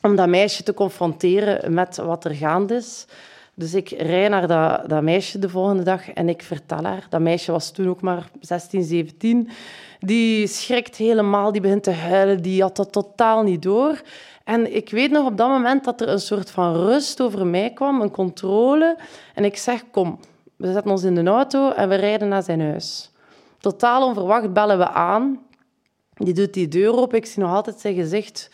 om 0.02 0.16
dat 0.16 0.28
meisje 0.28 0.62
te 0.62 0.74
confronteren 0.74 1.74
met 1.74 1.96
wat 1.96 2.24
er 2.24 2.34
gaande 2.34 2.74
is. 2.74 3.06
Dus 3.54 3.74
ik 3.74 3.88
rij 3.88 4.28
naar 4.28 4.46
dat, 4.46 4.88
dat, 4.88 5.02
meisje 5.02 5.38
de 5.38 5.48
volgende 5.48 5.82
dag 5.82 6.10
en 6.10 6.28
ik 6.28 6.42
vertel 6.42 6.82
haar. 6.82 7.06
Dat 7.10 7.20
meisje 7.20 7.52
was 7.52 7.70
toen 7.70 7.88
ook 7.88 8.00
maar 8.00 8.30
16, 8.40 8.82
17. 8.82 9.48
Die 10.00 10.46
schrikt 10.46 10.96
helemaal, 10.96 11.52
die 11.52 11.60
begint 11.60 11.82
te 11.82 11.90
huilen, 11.90 12.42
die 12.42 12.62
had 12.62 12.76
dat 12.76 12.92
totaal 12.92 13.42
niet 13.42 13.62
door. 13.62 14.00
En 14.44 14.74
ik 14.74 14.90
weet 14.90 15.10
nog 15.10 15.26
op 15.26 15.36
dat 15.36 15.48
moment 15.48 15.84
dat 15.84 16.00
er 16.00 16.08
een 16.08 16.20
soort 16.20 16.50
van 16.50 16.74
rust 16.74 17.20
over 17.20 17.46
mij 17.46 17.70
kwam, 17.70 18.00
een 18.00 18.10
controle. 18.10 18.96
En 19.34 19.44
ik 19.44 19.56
zeg, 19.56 19.84
kom, 19.90 20.18
we 20.56 20.72
zetten 20.72 20.90
ons 20.90 21.02
in 21.02 21.14
de 21.14 21.30
auto 21.30 21.70
en 21.70 21.88
we 21.88 21.94
rijden 21.94 22.28
naar 22.28 22.42
zijn 22.42 22.60
huis. 22.60 23.10
Totaal 23.60 24.06
onverwacht 24.06 24.52
bellen 24.52 24.78
we 24.78 24.88
aan. 24.88 25.40
Die 26.18 26.34
doet 26.34 26.54
die 26.54 26.68
deur 26.68 26.92
op. 26.92 27.14
Ik 27.14 27.26
zie 27.26 27.42
nog 27.42 27.52
altijd 27.52 27.80
zijn 27.80 27.94
gezicht 27.94 28.50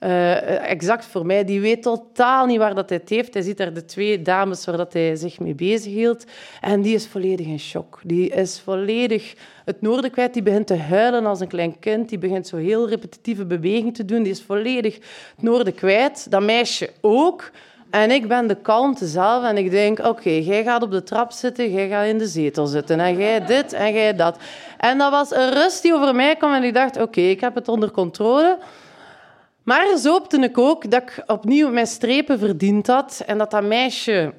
uh, 0.00 0.70
exact 0.70 1.04
voor 1.04 1.26
mij. 1.26 1.44
Die 1.44 1.60
weet 1.60 1.82
totaal 1.82 2.46
niet 2.46 2.58
waar 2.58 2.74
dat 2.74 2.88
hij 2.88 2.98
het 2.98 3.08
heeft. 3.08 3.34
Hij 3.34 3.42
ziet 3.42 3.56
daar 3.56 3.72
de 3.72 3.84
twee 3.84 4.22
dames 4.22 4.64
waar 4.64 4.76
dat 4.76 4.92
hij 4.92 5.16
zich 5.16 5.40
mee 5.40 5.54
bezighield. 5.54 6.24
En 6.60 6.82
die 6.82 6.94
is 6.94 7.06
volledig 7.06 7.46
in 7.46 7.58
shock. 7.58 8.00
Die 8.04 8.28
is 8.28 8.60
volledig 8.60 9.34
het 9.64 9.80
noorden 9.80 10.10
kwijt. 10.10 10.32
Die 10.32 10.42
begint 10.42 10.66
te 10.66 10.76
huilen 10.76 11.26
als 11.26 11.40
een 11.40 11.48
klein 11.48 11.78
kind. 11.78 12.08
Die 12.08 12.18
begint 12.18 12.46
zo 12.46 12.56
heel 12.56 12.88
repetitieve 12.88 13.44
bewegingen 13.44 13.92
te 13.92 14.04
doen. 14.04 14.22
Die 14.22 14.32
is 14.32 14.42
volledig 14.42 14.94
het 14.94 15.42
noorden 15.42 15.74
kwijt. 15.74 16.30
Dat 16.30 16.42
meisje 16.42 16.90
ook. 17.00 17.50
En 17.92 18.10
ik 18.10 18.28
ben 18.28 18.46
de 18.46 18.54
kalmte 18.54 19.06
zelf 19.06 19.44
en 19.44 19.56
ik 19.56 19.70
denk, 19.70 19.98
oké, 19.98 20.30
jij 20.30 20.62
gaat 20.62 20.82
op 20.82 20.90
de 20.90 21.02
trap 21.02 21.32
zitten, 21.32 21.72
jij 21.72 21.88
gaat 21.88 22.06
in 22.06 22.18
de 22.18 22.26
zetel 22.26 22.66
zitten 22.66 23.00
en 23.00 23.16
jij 23.16 23.44
dit 23.44 23.72
en 23.72 23.92
jij 23.92 24.14
dat. 24.14 24.36
En 24.78 24.98
dat 24.98 25.10
was 25.10 25.30
een 25.30 25.50
rust 25.50 25.82
die 25.82 25.94
over 25.94 26.14
mij 26.14 26.36
kwam 26.36 26.52
en 26.52 26.62
ik 26.62 26.74
dacht, 26.74 27.00
oké, 27.00 27.20
ik 27.20 27.40
heb 27.40 27.54
het 27.54 27.68
onder 27.68 27.90
controle. 27.90 28.58
Maar 29.62 29.96
zo 29.96 30.10
hoopte 30.10 30.38
ik 30.38 30.58
ook 30.58 30.90
dat 30.90 31.02
ik 31.02 31.22
opnieuw 31.26 31.70
mijn 31.70 31.86
strepen 31.86 32.38
verdiend 32.38 32.86
had 32.86 33.22
en 33.26 33.38
dat 33.38 33.50
dat 33.50 33.62
meisje 33.62 34.32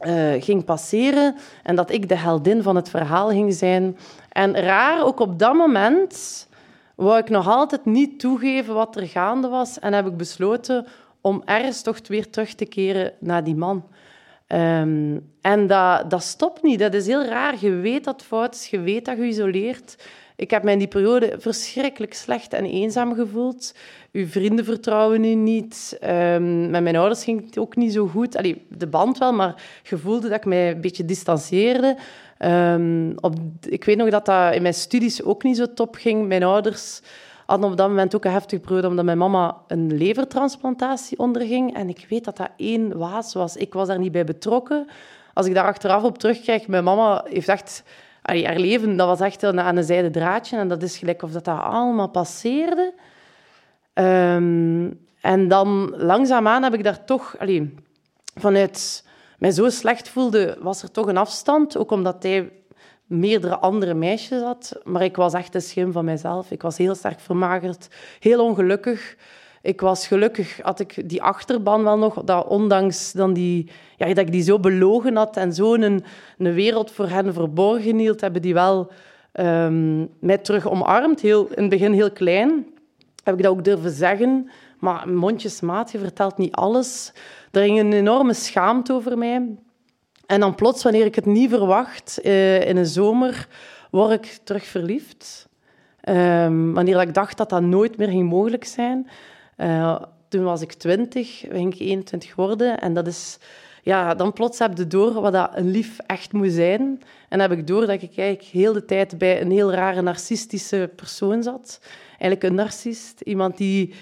uh, 0.00 0.42
ging 0.42 0.64
passeren 0.64 1.36
en 1.62 1.76
dat 1.76 1.90
ik 1.90 2.08
de 2.08 2.16
heldin 2.16 2.62
van 2.62 2.76
het 2.76 2.88
verhaal 2.88 3.28
ging 3.28 3.54
zijn. 3.54 3.98
En 4.28 4.60
raar, 4.60 5.04
ook 5.04 5.20
op 5.20 5.38
dat 5.38 5.54
moment 5.54 6.46
wou 6.94 7.18
ik 7.18 7.28
nog 7.28 7.48
altijd 7.48 7.84
niet 7.84 8.20
toegeven 8.20 8.74
wat 8.74 8.96
er 8.96 9.06
gaande 9.06 9.48
was 9.48 9.78
en 9.78 9.92
heb 9.92 10.06
ik 10.06 10.16
besloten 10.16 10.86
om 11.26 11.42
ergens 11.44 11.82
toch 11.82 12.00
weer 12.08 12.30
terug 12.30 12.54
te 12.54 12.64
keren 12.64 13.12
naar 13.20 13.44
die 13.44 13.54
man. 13.54 13.84
Um, 14.48 15.32
en 15.40 15.66
dat, 15.66 16.10
dat 16.10 16.22
stopt 16.22 16.62
niet. 16.62 16.78
Dat 16.78 16.94
is 16.94 17.06
heel 17.06 17.24
raar. 17.24 17.54
Je 17.60 17.70
weet 17.70 18.04
dat 18.04 18.22
fout 18.22 18.54
is, 18.54 18.66
je 18.66 18.80
weet 18.80 19.04
dat 19.04 19.16
je 19.16 19.22
isoleert. 19.22 19.96
Ik 20.36 20.50
heb 20.50 20.62
mij 20.62 20.72
in 20.72 20.78
die 20.78 20.88
periode 20.88 21.34
verschrikkelijk 21.38 22.14
slecht 22.14 22.52
en 22.52 22.64
eenzaam 22.64 23.14
gevoeld. 23.14 23.74
Uw 24.12 24.26
vrienden 24.26 24.64
vertrouwen 24.64 25.24
u 25.24 25.34
niet. 25.34 25.98
Um, 26.04 26.70
met 26.70 26.82
mijn 26.82 26.96
ouders 26.96 27.24
ging 27.24 27.46
het 27.46 27.58
ook 27.58 27.76
niet 27.76 27.92
zo 27.92 28.06
goed. 28.06 28.36
Allee, 28.36 28.66
de 28.68 28.86
band 28.86 29.18
wel, 29.18 29.32
maar 29.32 29.62
je 29.82 29.98
voelde 29.98 30.28
dat 30.28 30.38
ik 30.38 30.44
mij 30.44 30.70
een 30.70 30.80
beetje 30.80 31.04
distancieerde. 31.04 31.96
Um, 32.38 33.14
op, 33.20 33.34
ik 33.68 33.84
weet 33.84 33.96
nog 33.96 34.10
dat 34.10 34.26
dat 34.26 34.54
in 34.54 34.62
mijn 34.62 34.74
studies 34.74 35.22
ook 35.22 35.42
niet 35.42 35.56
zo 35.56 35.72
top 35.74 35.94
ging. 35.94 36.26
Mijn 36.26 36.42
ouders 36.42 37.00
hadden 37.46 37.70
op 37.70 37.76
dat 37.76 37.88
moment 37.88 38.14
ook 38.14 38.24
een 38.24 38.30
heftig 38.30 38.60
periode, 38.60 38.88
omdat 38.88 39.04
mijn 39.04 39.18
mama 39.18 39.56
een 39.66 39.96
levertransplantatie 39.96 41.18
onderging. 41.18 41.74
En 41.74 41.88
ik 41.88 42.06
weet 42.08 42.24
dat 42.24 42.36
dat 42.36 42.50
één 42.56 42.98
waas 42.98 43.34
was. 43.34 43.56
Ik 43.56 43.72
was 43.72 43.88
daar 43.88 43.98
niet 43.98 44.12
bij 44.12 44.24
betrokken. 44.24 44.86
Als 45.34 45.46
ik 45.46 45.54
daar 45.54 45.64
achteraf 45.64 46.02
op 46.02 46.18
terugkijk, 46.18 46.68
mijn 46.68 46.84
mama 46.84 47.24
heeft 47.28 47.48
echt 47.48 47.82
allee, 48.22 48.46
haar 48.46 48.58
leven, 48.58 48.96
dat 48.96 49.06
was 49.06 49.20
echt 49.20 49.44
aan 49.44 49.76
een 49.76 49.84
zijde 49.84 50.10
draadje. 50.10 50.56
En 50.56 50.68
dat 50.68 50.82
is 50.82 50.98
gelijk 50.98 51.22
of 51.22 51.30
dat, 51.30 51.44
dat 51.44 51.60
allemaal 51.60 52.08
passeerde. 52.08 52.92
Um, 53.94 55.04
en 55.20 55.48
dan 55.48 55.94
langzaamaan 55.96 56.62
heb 56.62 56.74
ik 56.74 56.84
daar 56.84 57.04
toch... 57.04 57.36
Allee, 57.38 57.74
vanuit 58.34 59.04
mij 59.38 59.50
zo 59.50 59.68
slecht 59.68 60.08
voelde, 60.08 60.58
was 60.60 60.82
er 60.82 60.90
toch 60.90 61.06
een 61.06 61.16
afstand. 61.16 61.76
Ook 61.76 61.90
omdat 61.90 62.22
hij 62.22 62.52
meerdere 63.06 63.58
andere 63.58 63.94
meisjes 63.94 64.42
had. 64.42 64.80
Maar 64.84 65.04
ik 65.04 65.16
was 65.16 65.32
echt 65.32 65.54
een 65.54 65.62
schim 65.62 65.92
van 65.92 66.04
mezelf. 66.04 66.50
Ik 66.50 66.62
was 66.62 66.76
heel 66.76 66.94
sterk 66.94 67.20
vermagerd, 67.20 67.88
heel 68.20 68.44
ongelukkig. 68.44 69.16
Ik 69.62 69.80
was 69.80 70.06
gelukkig, 70.06 70.60
had 70.62 70.80
ik 70.80 71.08
die 71.08 71.22
achterban 71.22 71.82
wel 71.82 71.98
nog, 71.98 72.24
dat 72.24 72.46
ondanks 72.46 73.12
dan 73.12 73.32
die, 73.32 73.70
ja, 73.96 74.06
dat 74.06 74.18
ik 74.18 74.32
die 74.32 74.42
zo 74.42 74.58
belogen 74.58 75.16
had 75.16 75.36
en 75.36 75.52
zo 75.52 75.74
een, 75.74 76.04
een 76.38 76.52
wereld 76.52 76.90
voor 76.90 77.08
hen 77.08 77.32
verborgen 77.32 77.98
hield, 77.98 78.20
hebben 78.20 78.42
die 78.42 78.54
wel 78.54 78.90
um, 79.32 80.08
mij 80.20 80.38
terug 80.38 80.70
omarmd. 80.70 81.20
Heel, 81.20 81.46
in 81.46 81.60
het 81.62 81.68
begin 81.68 81.92
heel 81.92 82.10
klein, 82.10 82.66
heb 83.24 83.34
ik 83.36 83.42
dat 83.42 83.52
ook 83.52 83.64
durven 83.64 83.90
zeggen. 83.90 84.50
Maar 84.78 85.08
mondjesmaat, 85.08 85.92
je 85.92 85.98
vertelt 85.98 86.38
niet 86.38 86.54
alles. 86.54 87.12
Er 87.50 87.62
ging 87.62 87.78
een 87.78 87.92
enorme 87.92 88.34
schaamte 88.34 88.92
over 88.92 89.18
mij. 89.18 89.56
En 90.26 90.40
dan 90.40 90.54
plots, 90.54 90.82
wanneer 90.82 91.04
ik 91.04 91.14
het 91.14 91.26
niet 91.26 91.50
verwacht, 91.50 92.18
uh, 92.22 92.68
in 92.68 92.76
een 92.76 92.86
zomer, 92.86 93.48
word 93.90 94.10
ik 94.10 94.38
terug 94.44 94.64
verliefd. 94.64 95.48
Um, 96.08 96.74
wanneer 96.74 97.00
ik 97.00 97.14
dacht 97.14 97.36
dat 97.36 97.50
dat 97.50 97.62
nooit 97.62 97.96
meer 97.96 98.08
ging 98.08 98.28
mogelijk 98.28 98.64
zijn. 98.64 99.08
Uh, 99.56 100.02
toen 100.28 100.44
was 100.44 100.60
ik 100.60 100.72
twintig, 100.72 101.44
ging 101.50 101.74
ik 101.74 101.80
21 101.80 102.34
worden. 102.34 102.80
En 102.80 102.94
dat 102.94 103.06
is... 103.06 103.38
Ja, 103.82 104.14
dan 104.14 104.32
plots 104.32 104.58
heb 104.58 104.78
je 104.78 104.86
door 104.86 105.12
wat 105.12 105.32
dat 105.32 105.50
een 105.54 105.70
lief 105.70 105.98
echt 106.06 106.32
moet 106.32 106.52
zijn. 106.52 107.02
En 107.28 107.40
heb 107.40 107.52
ik 107.52 107.66
door 107.66 107.80
dat 107.80 108.02
ik 108.02 108.16
eigenlijk 108.16 108.42
heel 108.42 108.72
de 108.72 108.84
tijd 108.84 109.18
bij 109.18 109.40
een 109.40 109.50
heel 109.50 109.72
rare 109.72 110.02
narcistische 110.02 110.90
persoon 110.96 111.42
zat. 111.42 111.80
Eigenlijk 112.08 112.42
een 112.42 112.54
narcist. 112.54 113.20
Iemand 113.20 113.56
die 113.56 113.94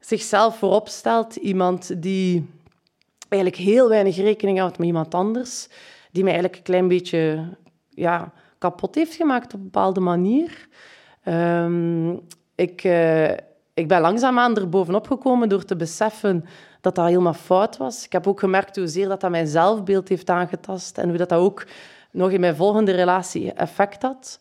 zichzelf 0.00 0.58
voorop 0.58 0.88
stelt. 0.88 1.36
Iemand 1.36 2.02
die 2.02 2.48
eigenlijk 3.32 3.62
heel 3.62 3.88
weinig 3.88 4.16
rekening 4.16 4.58
houdt 4.58 4.78
met 4.78 4.86
iemand 4.86 5.14
anders. 5.14 5.68
Die 6.10 6.22
mij 6.22 6.32
eigenlijk 6.32 6.56
een 6.56 6.72
klein 6.72 6.88
beetje 6.88 7.56
ja, 7.88 8.32
kapot 8.58 8.94
heeft 8.94 9.14
gemaakt 9.14 9.54
op 9.54 9.58
een 9.58 9.64
bepaalde 9.64 10.00
manier. 10.00 10.68
Um, 11.24 12.20
ik... 12.54 12.84
Uh, 12.84 13.30
ik 13.74 13.88
ben 13.88 14.00
langzaamaan 14.00 14.56
er 14.56 14.68
bovenop 14.68 15.06
gekomen 15.06 15.48
door 15.48 15.64
te 15.64 15.76
beseffen 15.76 16.44
dat 16.80 16.94
dat 16.94 17.06
helemaal 17.06 17.34
fout 17.34 17.76
was. 17.76 18.04
Ik 18.04 18.12
heb 18.12 18.26
ook 18.26 18.40
gemerkt 18.40 18.76
hoezeer 18.76 19.08
dat, 19.08 19.20
dat 19.20 19.30
mijn 19.30 19.46
zelfbeeld 19.46 20.08
heeft 20.08 20.30
aangetast 20.30 20.98
en 20.98 21.08
hoe 21.08 21.18
dat, 21.18 21.28
dat 21.28 21.38
ook 21.38 21.66
nog 22.10 22.30
in 22.30 22.40
mijn 22.40 22.56
volgende 22.56 22.92
relatie 22.92 23.52
effect 23.52 24.02
had. 24.02 24.40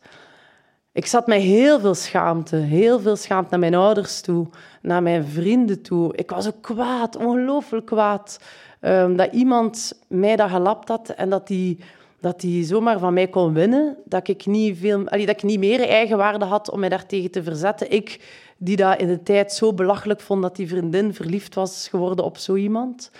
Ik 1.00 1.06
zat 1.06 1.28
met 1.28 1.42
heel 1.42 1.80
veel 1.80 1.94
schaamte, 1.96 2.56
heel 2.56 3.00
veel 3.00 3.16
schaamte 3.16 3.48
naar 3.50 3.60
mijn 3.60 3.76
ouders 3.76 4.22
toe, 4.22 4.48
naar 4.82 5.04
mijn 5.04 5.26
vrienden 5.26 5.82
toe. 5.82 6.16
Ik 6.16 6.30
was 6.30 6.48
ook 6.48 6.62
kwaad, 6.62 7.16
ongelooflijk 7.16 7.86
kwaad, 7.86 8.40
um, 8.82 9.16
dat 9.16 9.34
iemand 9.34 10.00
mij 10.08 10.36
dat 10.36 10.50
gelapt 10.50 10.88
had 10.88 11.10
en 11.10 11.30
dat 11.30 11.48
die 11.48 11.80
dat 12.20 12.42
hij 12.42 12.64
zomaar 12.64 13.00
van 13.00 13.14
mij 13.14 13.28
kon 13.28 13.54
winnen, 13.54 13.98
dat 14.06 14.28
ik 14.28 14.46
niet, 14.46 14.78
veel, 14.78 15.04
dat 15.04 15.20
ik 15.20 15.44
niet 15.44 15.60
meer 15.60 15.88
eigenwaarde 15.88 16.46
had 16.46 16.72
om 16.72 16.80
mij 16.80 16.90
daartegen 16.90 17.32
te 17.32 17.44
verzetten. 17.44 17.92
Ik, 17.92 18.20
die 18.58 18.76
dat 18.76 19.00
in 19.00 19.08
de 19.08 19.24
tijd 19.24 19.54
zo 19.54 19.74
belachelijk 19.74 20.22
vond 20.22 20.42
dat 20.42 20.56
die 20.56 20.68
vriendin 20.68 21.14
verliefd 21.14 21.56
was 21.56 21.88
geworden 21.88 22.26
op 22.26 22.38
zo 22.38 22.56
iemand. 22.56 23.12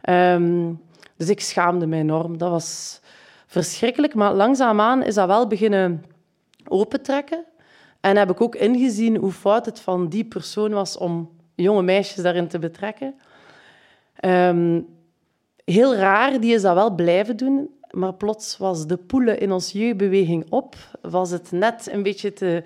Ehm, 0.00 0.72
dus 1.16 1.28
ik 1.28 1.40
schaamde 1.40 1.86
mij 1.86 1.98
enorm. 1.98 2.38
Dat 2.38 2.50
was 2.50 3.00
verschrikkelijk, 3.46 4.14
maar 4.14 4.34
langzaamaan 4.34 5.02
is 5.02 5.14
dat 5.14 5.26
wel 5.26 5.46
beginnen 5.46 6.04
opentrekken. 6.70 7.44
En 8.00 8.16
heb 8.16 8.30
ik 8.30 8.40
ook 8.40 8.54
ingezien 8.54 9.16
hoe 9.16 9.32
fout 9.32 9.66
het 9.66 9.80
van 9.80 10.08
die 10.08 10.24
persoon 10.24 10.70
was 10.70 10.98
om 10.98 11.30
jonge 11.54 11.82
meisjes 11.82 12.22
daarin 12.22 12.48
te 12.48 12.58
betrekken. 12.58 13.14
Ehm, 14.16 14.80
heel 15.64 15.94
raar, 15.94 16.40
die 16.40 16.54
is 16.54 16.62
dat 16.62 16.74
wel 16.74 16.90
blijven 16.90 17.36
doen. 17.36 17.70
Maar 17.90 18.14
plots 18.14 18.56
was 18.56 18.86
de 18.86 18.96
poelen 18.96 19.40
in 19.40 19.52
ons 19.52 19.72
jeugdbeweging 19.72 20.46
op. 20.50 20.76
Was 21.00 21.30
het 21.30 21.52
net 21.52 21.88
een 21.92 22.02
beetje 22.02 22.32
te 22.32 22.62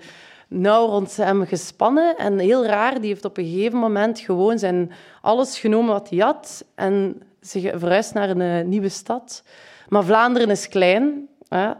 nauw 0.47 0.85
rond 0.85 1.15
hem 1.15 1.45
gespannen. 1.45 2.17
En 2.17 2.39
heel 2.39 2.65
raar, 2.65 2.99
die 2.99 3.09
heeft 3.09 3.25
op 3.25 3.37
een 3.37 3.45
gegeven 3.45 3.79
moment 3.79 4.19
gewoon 4.19 4.59
zijn 4.59 4.91
alles 5.21 5.59
genomen 5.59 5.93
wat 5.93 6.09
hij 6.09 6.19
had 6.19 6.65
en 6.75 7.21
zich 7.39 7.71
verhuisd 7.75 8.13
naar 8.13 8.29
een 8.29 8.41
eh, 8.41 8.65
nieuwe 8.65 8.89
stad. 8.89 9.43
Maar 9.89 10.03
Vlaanderen 10.03 10.49
is 10.49 10.67
klein. 10.67 11.27
Hè? 11.47 11.71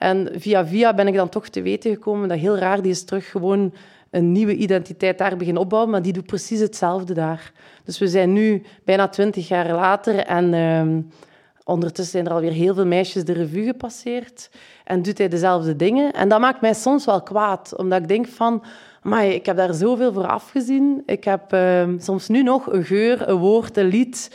En 0.00 0.28
via 0.34 0.66
via 0.66 0.94
ben 0.94 1.06
ik 1.06 1.14
dan 1.14 1.28
toch 1.28 1.48
te 1.48 1.62
weten 1.62 1.92
gekomen 1.92 2.28
dat 2.28 2.38
heel 2.38 2.58
raar, 2.58 2.82
die 2.82 2.90
is 2.90 3.04
terug 3.04 3.30
gewoon 3.30 3.74
een 4.10 4.32
nieuwe 4.32 4.54
identiteit 4.54 5.18
daar 5.18 5.36
beginnen 5.36 5.62
opbouwen, 5.62 5.90
maar 5.90 6.02
die 6.02 6.12
doet 6.12 6.26
precies 6.26 6.60
hetzelfde 6.60 7.14
daar. 7.14 7.52
Dus 7.84 7.98
we 7.98 8.08
zijn 8.08 8.32
nu 8.32 8.62
bijna 8.84 9.08
twintig 9.08 9.48
jaar 9.48 9.72
later 9.72 10.16
en 10.16 10.52
uh, 10.52 11.04
ondertussen 11.64 12.12
zijn 12.12 12.26
er 12.26 12.32
alweer 12.32 12.52
heel 12.52 12.74
veel 12.74 12.86
meisjes 12.86 13.24
de 13.24 13.32
revue 13.32 13.64
gepasseerd 13.64 14.50
en 14.84 15.02
doet 15.02 15.18
hij 15.18 15.28
dezelfde 15.28 15.76
dingen. 15.76 16.12
En 16.12 16.28
dat 16.28 16.40
maakt 16.40 16.60
mij 16.60 16.74
soms 16.74 17.04
wel 17.04 17.22
kwaad, 17.22 17.76
omdat 17.76 18.00
ik 18.00 18.08
denk 18.08 18.26
van, 18.26 18.64
maar 19.02 19.26
ik 19.26 19.46
heb 19.46 19.56
daar 19.56 19.74
zoveel 19.74 20.12
voor 20.12 20.26
afgezien. 20.26 21.02
Ik 21.06 21.24
heb 21.24 21.52
uh, 21.52 21.88
soms 21.98 22.28
nu 22.28 22.42
nog 22.42 22.72
een 22.72 22.84
geur, 22.84 23.28
een 23.28 23.36
woord, 23.36 23.76
een 23.76 23.86
lied, 23.86 24.30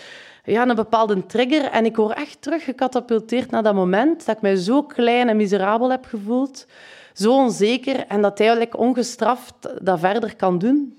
ja, 0.46 0.68
een 0.68 0.76
bepaalde 0.76 1.26
trigger. 1.26 1.64
En 1.64 1.86
ik 1.86 1.96
word 1.96 2.18
echt 2.18 2.42
teruggecatapulteerd 2.42 3.52
naar 3.52 3.64
dat 3.64 3.76
moment 3.76 4.26
dat 4.26 4.36
ik 4.36 4.42
mij 4.42 4.56
zo 4.56 4.84
klein 4.84 5.30
en 5.30 5.38
miserabel 5.38 5.92
heb 5.92 6.06
gevoeld. 6.06 6.68
Zo 7.14 7.34
onzeker 7.34 8.08
en 8.08 8.22
dat 8.22 8.38
hij 8.38 8.48
eigenlijk 8.48 8.78
ongestraft 8.78 9.54
dat 9.82 10.00
verder 10.00 10.36
kan 10.36 10.58
doen. 10.58 10.98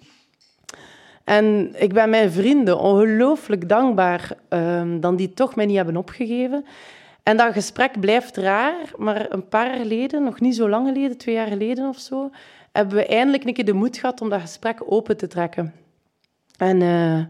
En 1.24 1.74
ik 1.78 1.92
ben 1.92 2.10
mijn 2.10 2.30
vrienden 2.30 2.78
ongelooflijk 2.78 3.68
dankbaar 3.68 4.30
um, 4.48 5.00
dat 5.00 5.18
die 5.18 5.34
toch 5.34 5.56
mij 5.56 5.66
niet 5.66 5.76
hebben 5.76 5.96
opgegeven. 5.96 6.64
En 7.22 7.36
dat 7.36 7.52
gesprek 7.52 8.00
blijft 8.00 8.36
raar, 8.36 8.74
maar 8.96 9.32
een 9.32 9.48
paar 9.48 9.66
jaar 9.66 9.76
geleden, 9.76 10.22
nog 10.22 10.40
niet 10.40 10.56
zo 10.56 10.68
lang 10.68 10.88
geleden, 10.88 11.16
twee 11.16 11.34
jaar 11.34 11.46
geleden 11.46 11.88
of 11.88 11.98
zo, 11.98 12.30
hebben 12.72 12.96
we 12.96 13.06
eindelijk 13.06 13.44
een 13.44 13.54
keer 13.54 13.64
de 13.64 13.72
moed 13.72 13.96
gehad 13.96 14.20
om 14.20 14.28
dat 14.28 14.40
gesprek 14.40 14.80
open 14.86 15.16
te 15.16 15.26
trekken. 15.26 15.74
En 16.56 16.80
uh, 16.80 17.24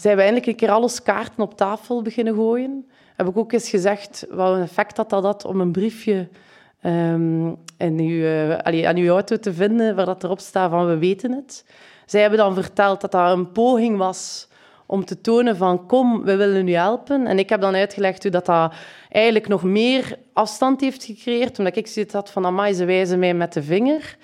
zijn 0.00 0.16
we 0.16 0.22
eindelijk 0.22 0.50
een 0.50 0.56
keer 0.56 0.70
alles 0.70 1.02
kaarten 1.02 1.42
op 1.42 1.56
tafel 1.56 2.02
beginnen 2.02 2.34
gooien. 2.34 2.86
Heb 3.16 3.28
ik 3.28 3.36
ook 3.36 3.52
eens 3.52 3.68
gezegd 3.68 4.26
wat 4.30 4.54
een 4.56 4.62
effect 4.62 4.96
had 4.96 5.10
dat 5.10 5.22
had 5.22 5.44
om 5.44 5.60
een 5.60 5.72
briefje 5.72 6.28
um, 6.82 7.56
uw, 7.78 8.54
allee, 8.56 8.88
aan 8.88 8.96
uw 8.96 9.10
auto 9.10 9.36
te 9.36 9.52
vinden 9.52 9.96
waar 9.96 10.06
dat 10.06 10.24
erop 10.24 10.38
staat 10.38 10.70
van 10.70 10.86
we 10.86 10.98
weten 10.98 11.32
het. 11.32 11.64
Zij 12.06 12.20
hebben 12.20 12.38
dan 12.38 12.54
verteld 12.54 13.00
dat 13.00 13.12
dat 13.12 13.36
een 13.36 13.52
poging 13.52 13.96
was 13.98 14.48
om 14.86 15.04
te 15.04 15.20
tonen 15.20 15.56
van 15.56 15.86
kom, 15.86 16.24
we 16.24 16.36
willen 16.36 16.68
u 16.68 16.72
helpen. 16.72 17.26
En 17.26 17.38
ik 17.38 17.48
heb 17.48 17.60
dan 17.60 17.74
uitgelegd 17.74 18.22
hoe 18.22 18.32
dat, 18.32 18.46
dat 18.46 18.72
eigenlijk 19.08 19.48
nog 19.48 19.62
meer 19.62 20.18
afstand 20.32 20.80
heeft 20.80 21.04
gecreëerd, 21.04 21.58
omdat 21.58 21.76
ik 21.76 21.86
zoiets 21.86 22.14
had 22.14 22.30
van 22.30 22.46
amai, 22.46 22.74
ze 22.74 22.84
wijzen 22.84 23.18
mij 23.18 23.34
met 23.34 23.52
de 23.52 23.62
vinger. 23.62 24.16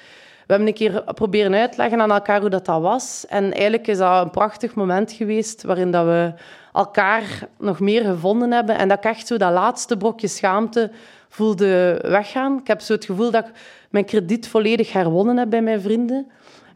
We 0.47 0.53
hebben 0.53 0.69
een 0.69 0.75
keer 0.75 1.03
proberen 1.15 1.55
uitleggen 1.55 2.01
aan 2.01 2.11
elkaar 2.11 2.41
hoe 2.41 2.51
dat, 2.51 2.65
dat 2.65 2.81
was. 2.81 3.25
En 3.29 3.53
eigenlijk 3.53 3.87
is 3.87 3.99
dat 3.99 4.25
een 4.25 4.31
prachtig 4.31 4.75
moment 4.75 5.13
geweest 5.13 5.63
waarin 5.63 5.91
dat 5.91 6.05
we 6.05 6.33
elkaar 6.73 7.49
nog 7.59 7.81
meer 7.81 8.05
gevonden 8.05 8.53
hebben. 8.53 8.79
En 8.79 8.89
dat 8.89 8.99
ik 8.99 9.05
echt 9.05 9.27
zo 9.27 9.37
dat 9.37 9.53
laatste 9.53 9.97
brokje 9.97 10.29
schaamte 10.29 10.91
voelde 11.29 11.99
weggaan. 12.03 12.59
Ik 12.59 12.67
heb 12.67 12.81
zo 12.81 12.93
het 12.93 13.05
gevoel 13.05 13.31
dat 13.31 13.47
ik 13.47 13.53
mijn 13.91 14.05
krediet 14.05 14.49
volledig 14.49 14.93
herwonnen 14.93 15.37
heb 15.37 15.51
bij 15.51 15.63
mijn 15.63 15.81
vrienden. 15.81 16.31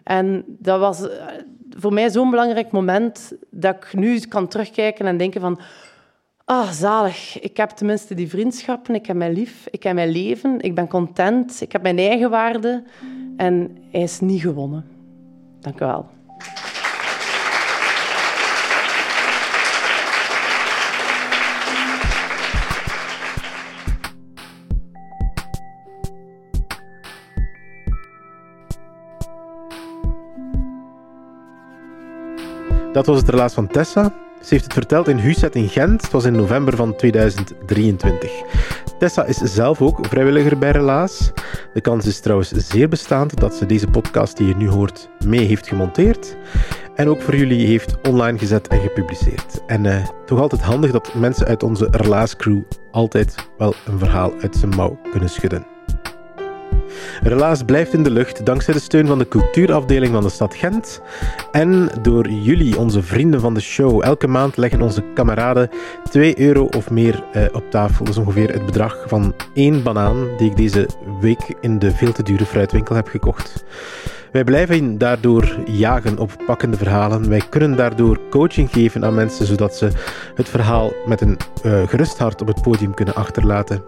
En 0.04 0.44
dat 0.46 0.80
was 0.80 1.08
eh, 1.08 1.26
voor 1.70 1.92
mij 1.92 2.10
zo'n 2.10 2.30
belangrijk 2.30 2.70
moment 2.70 3.32
dat 3.50 3.76
ik 3.76 3.94
nu 3.94 4.20
kan 4.20 4.48
terugkijken 4.48 5.06
en 5.06 5.16
denken 5.16 5.40
van... 5.40 5.60
Ah, 6.44 6.70
zalig. 6.70 7.40
Ik 7.40 7.56
heb 7.56 7.70
tenminste 7.70 8.14
die 8.14 8.28
vriendschappen. 8.28 8.94
Ik 8.94 9.06
heb 9.06 9.16
mijn 9.16 9.32
lief. 9.32 9.66
Ik 9.70 9.82
heb 9.82 9.94
mijn 9.94 10.08
leven. 10.08 10.60
Ik 10.60 10.74
ben 10.74 10.88
content. 10.88 11.60
Ik 11.60 11.72
heb 11.72 11.82
mijn 11.82 11.98
eigen 11.98 12.30
waarde. 12.30 12.82
En 13.36 13.76
hij 13.90 14.02
is 14.02 14.20
niet 14.20 14.40
gewonnen. 14.40 14.84
Dank 15.60 15.80
u 15.80 15.84
wel. 15.84 16.06
Dat 32.92 33.06
was 33.06 33.16
het 33.18 33.28
relaas 33.28 33.54
van 33.54 33.66
Tessa. 33.66 34.12
Ze 34.40 34.46
heeft 34.48 34.64
het 34.64 34.72
verteld 34.72 35.08
in 35.08 35.16
Huset 35.16 35.54
in 35.54 35.68
Gent. 35.68 36.02
Het 36.02 36.10
was 36.10 36.24
in 36.24 36.32
november 36.32 36.76
van 36.76 36.96
2023. 36.96 38.30
Tessa 39.00 39.24
is 39.24 39.36
zelf 39.36 39.82
ook 39.82 40.06
vrijwilliger 40.06 40.58
bij 40.58 40.70
Relaas. 40.70 41.32
De 41.72 41.80
kans 41.80 42.06
is 42.06 42.20
trouwens 42.20 42.50
zeer 42.50 42.88
bestaand 42.88 43.40
dat 43.40 43.54
ze 43.54 43.66
deze 43.66 43.86
podcast 43.86 44.36
die 44.36 44.46
je 44.46 44.56
nu 44.56 44.68
hoort 44.68 45.08
mee 45.26 45.46
heeft 45.46 45.68
gemonteerd. 45.68 46.36
En 46.94 47.08
ook 47.08 47.20
voor 47.20 47.36
jullie 47.36 47.66
heeft 47.66 48.08
online 48.08 48.38
gezet 48.38 48.68
en 48.68 48.80
gepubliceerd. 48.80 49.64
En 49.66 49.84
uh, 49.84 50.08
toch 50.26 50.40
altijd 50.40 50.62
handig 50.62 50.90
dat 50.90 51.14
mensen 51.14 51.46
uit 51.46 51.62
onze 51.62 51.88
Relaas-crew 51.90 52.60
altijd 52.90 53.34
wel 53.58 53.74
een 53.86 53.98
verhaal 53.98 54.32
uit 54.40 54.56
zijn 54.56 54.70
mouw 54.70 54.98
kunnen 55.10 55.30
schudden. 55.30 55.69
Relaas 57.22 57.62
blijft 57.62 57.92
in 57.92 58.02
de 58.02 58.10
lucht 58.10 58.46
dankzij 58.46 58.74
de 58.74 58.80
steun 58.80 59.06
van 59.06 59.18
de 59.18 59.28
cultuurafdeling 59.28 60.12
van 60.12 60.22
de 60.22 60.28
stad 60.28 60.54
Gent. 60.54 61.00
En 61.52 61.90
door 62.02 62.28
jullie, 62.28 62.78
onze 62.78 63.02
vrienden 63.02 63.40
van 63.40 63.54
de 63.54 63.60
show. 63.60 64.02
Elke 64.04 64.26
maand 64.26 64.56
leggen 64.56 64.82
onze 64.82 65.02
kameraden 65.14 65.70
2 66.10 66.40
euro 66.40 66.64
of 66.76 66.90
meer 66.90 67.24
eh, 67.32 67.44
op 67.52 67.70
tafel. 67.70 68.04
Dat 68.04 68.14
is 68.14 68.20
ongeveer 68.20 68.52
het 68.52 68.66
bedrag 68.66 69.04
van 69.06 69.34
één 69.54 69.82
banaan 69.82 70.28
die 70.36 70.50
ik 70.50 70.56
deze 70.56 70.88
week 71.20 71.54
in 71.60 71.78
de 71.78 71.90
veel 71.90 72.12
te 72.12 72.22
dure 72.22 72.46
fruitwinkel 72.46 72.94
heb 72.94 73.08
gekocht. 73.08 73.64
Wij 74.32 74.44
blijven 74.44 74.98
daardoor 74.98 75.56
jagen 75.66 76.18
op 76.18 76.36
pakkende 76.46 76.76
verhalen. 76.76 77.28
Wij 77.28 77.42
kunnen 77.48 77.76
daardoor 77.76 78.20
coaching 78.30 78.70
geven 78.72 79.04
aan 79.04 79.14
mensen, 79.14 79.46
zodat 79.46 79.76
ze 79.76 79.90
het 80.34 80.48
verhaal 80.48 80.92
met 81.06 81.20
een 81.20 81.36
uh, 81.64 81.88
gerust 81.88 82.18
hart 82.18 82.40
op 82.40 82.46
het 82.46 82.62
podium 82.62 82.94
kunnen 82.94 83.14
achterlaten. 83.14 83.82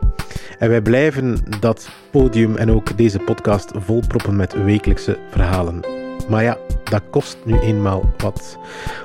En 0.59 0.69
wij 0.69 0.81
blijven 0.81 1.39
dat 1.61 1.89
podium 2.11 2.57
en 2.57 2.71
ook 2.71 2.97
deze 2.97 3.19
podcast 3.19 3.71
volproppen 3.75 4.37
met 4.37 4.65
wekelijkse 4.65 5.19
verhalen. 5.31 5.81
Maar 6.29 6.43
ja, 6.43 6.57
dat 6.85 7.03
kost 7.11 7.37
nu 7.45 7.59
eenmaal 7.59 8.13
wat. 8.17 8.59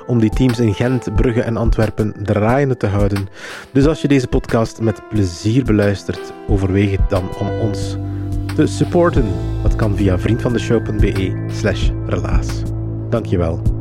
Om 0.06 0.20
die 0.20 0.30
teams 0.30 0.58
in 0.58 0.74
Gent, 0.74 1.14
Brugge 1.14 1.42
en 1.42 1.56
Antwerpen 1.56 2.14
draaiende 2.22 2.76
te 2.76 2.86
houden. 2.86 3.28
Dus 3.72 3.86
als 3.86 4.02
je 4.02 4.08
deze 4.08 4.26
podcast 4.26 4.80
met 4.80 5.08
plezier 5.08 5.64
beluistert, 5.64 6.32
overweeg 6.48 6.90
het 6.90 7.10
dan 7.10 7.28
om 7.38 7.48
ons 7.48 7.96
te 8.58 8.66
supporten. 8.66 9.24
Dat 9.62 9.76
kan 9.76 9.96
via 9.96 10.18
vriendvandeshow.be 10.18 11.46
slash 11.50 11.90
relaas. 12.06 12.62
Dankjewel. 13.10 13.77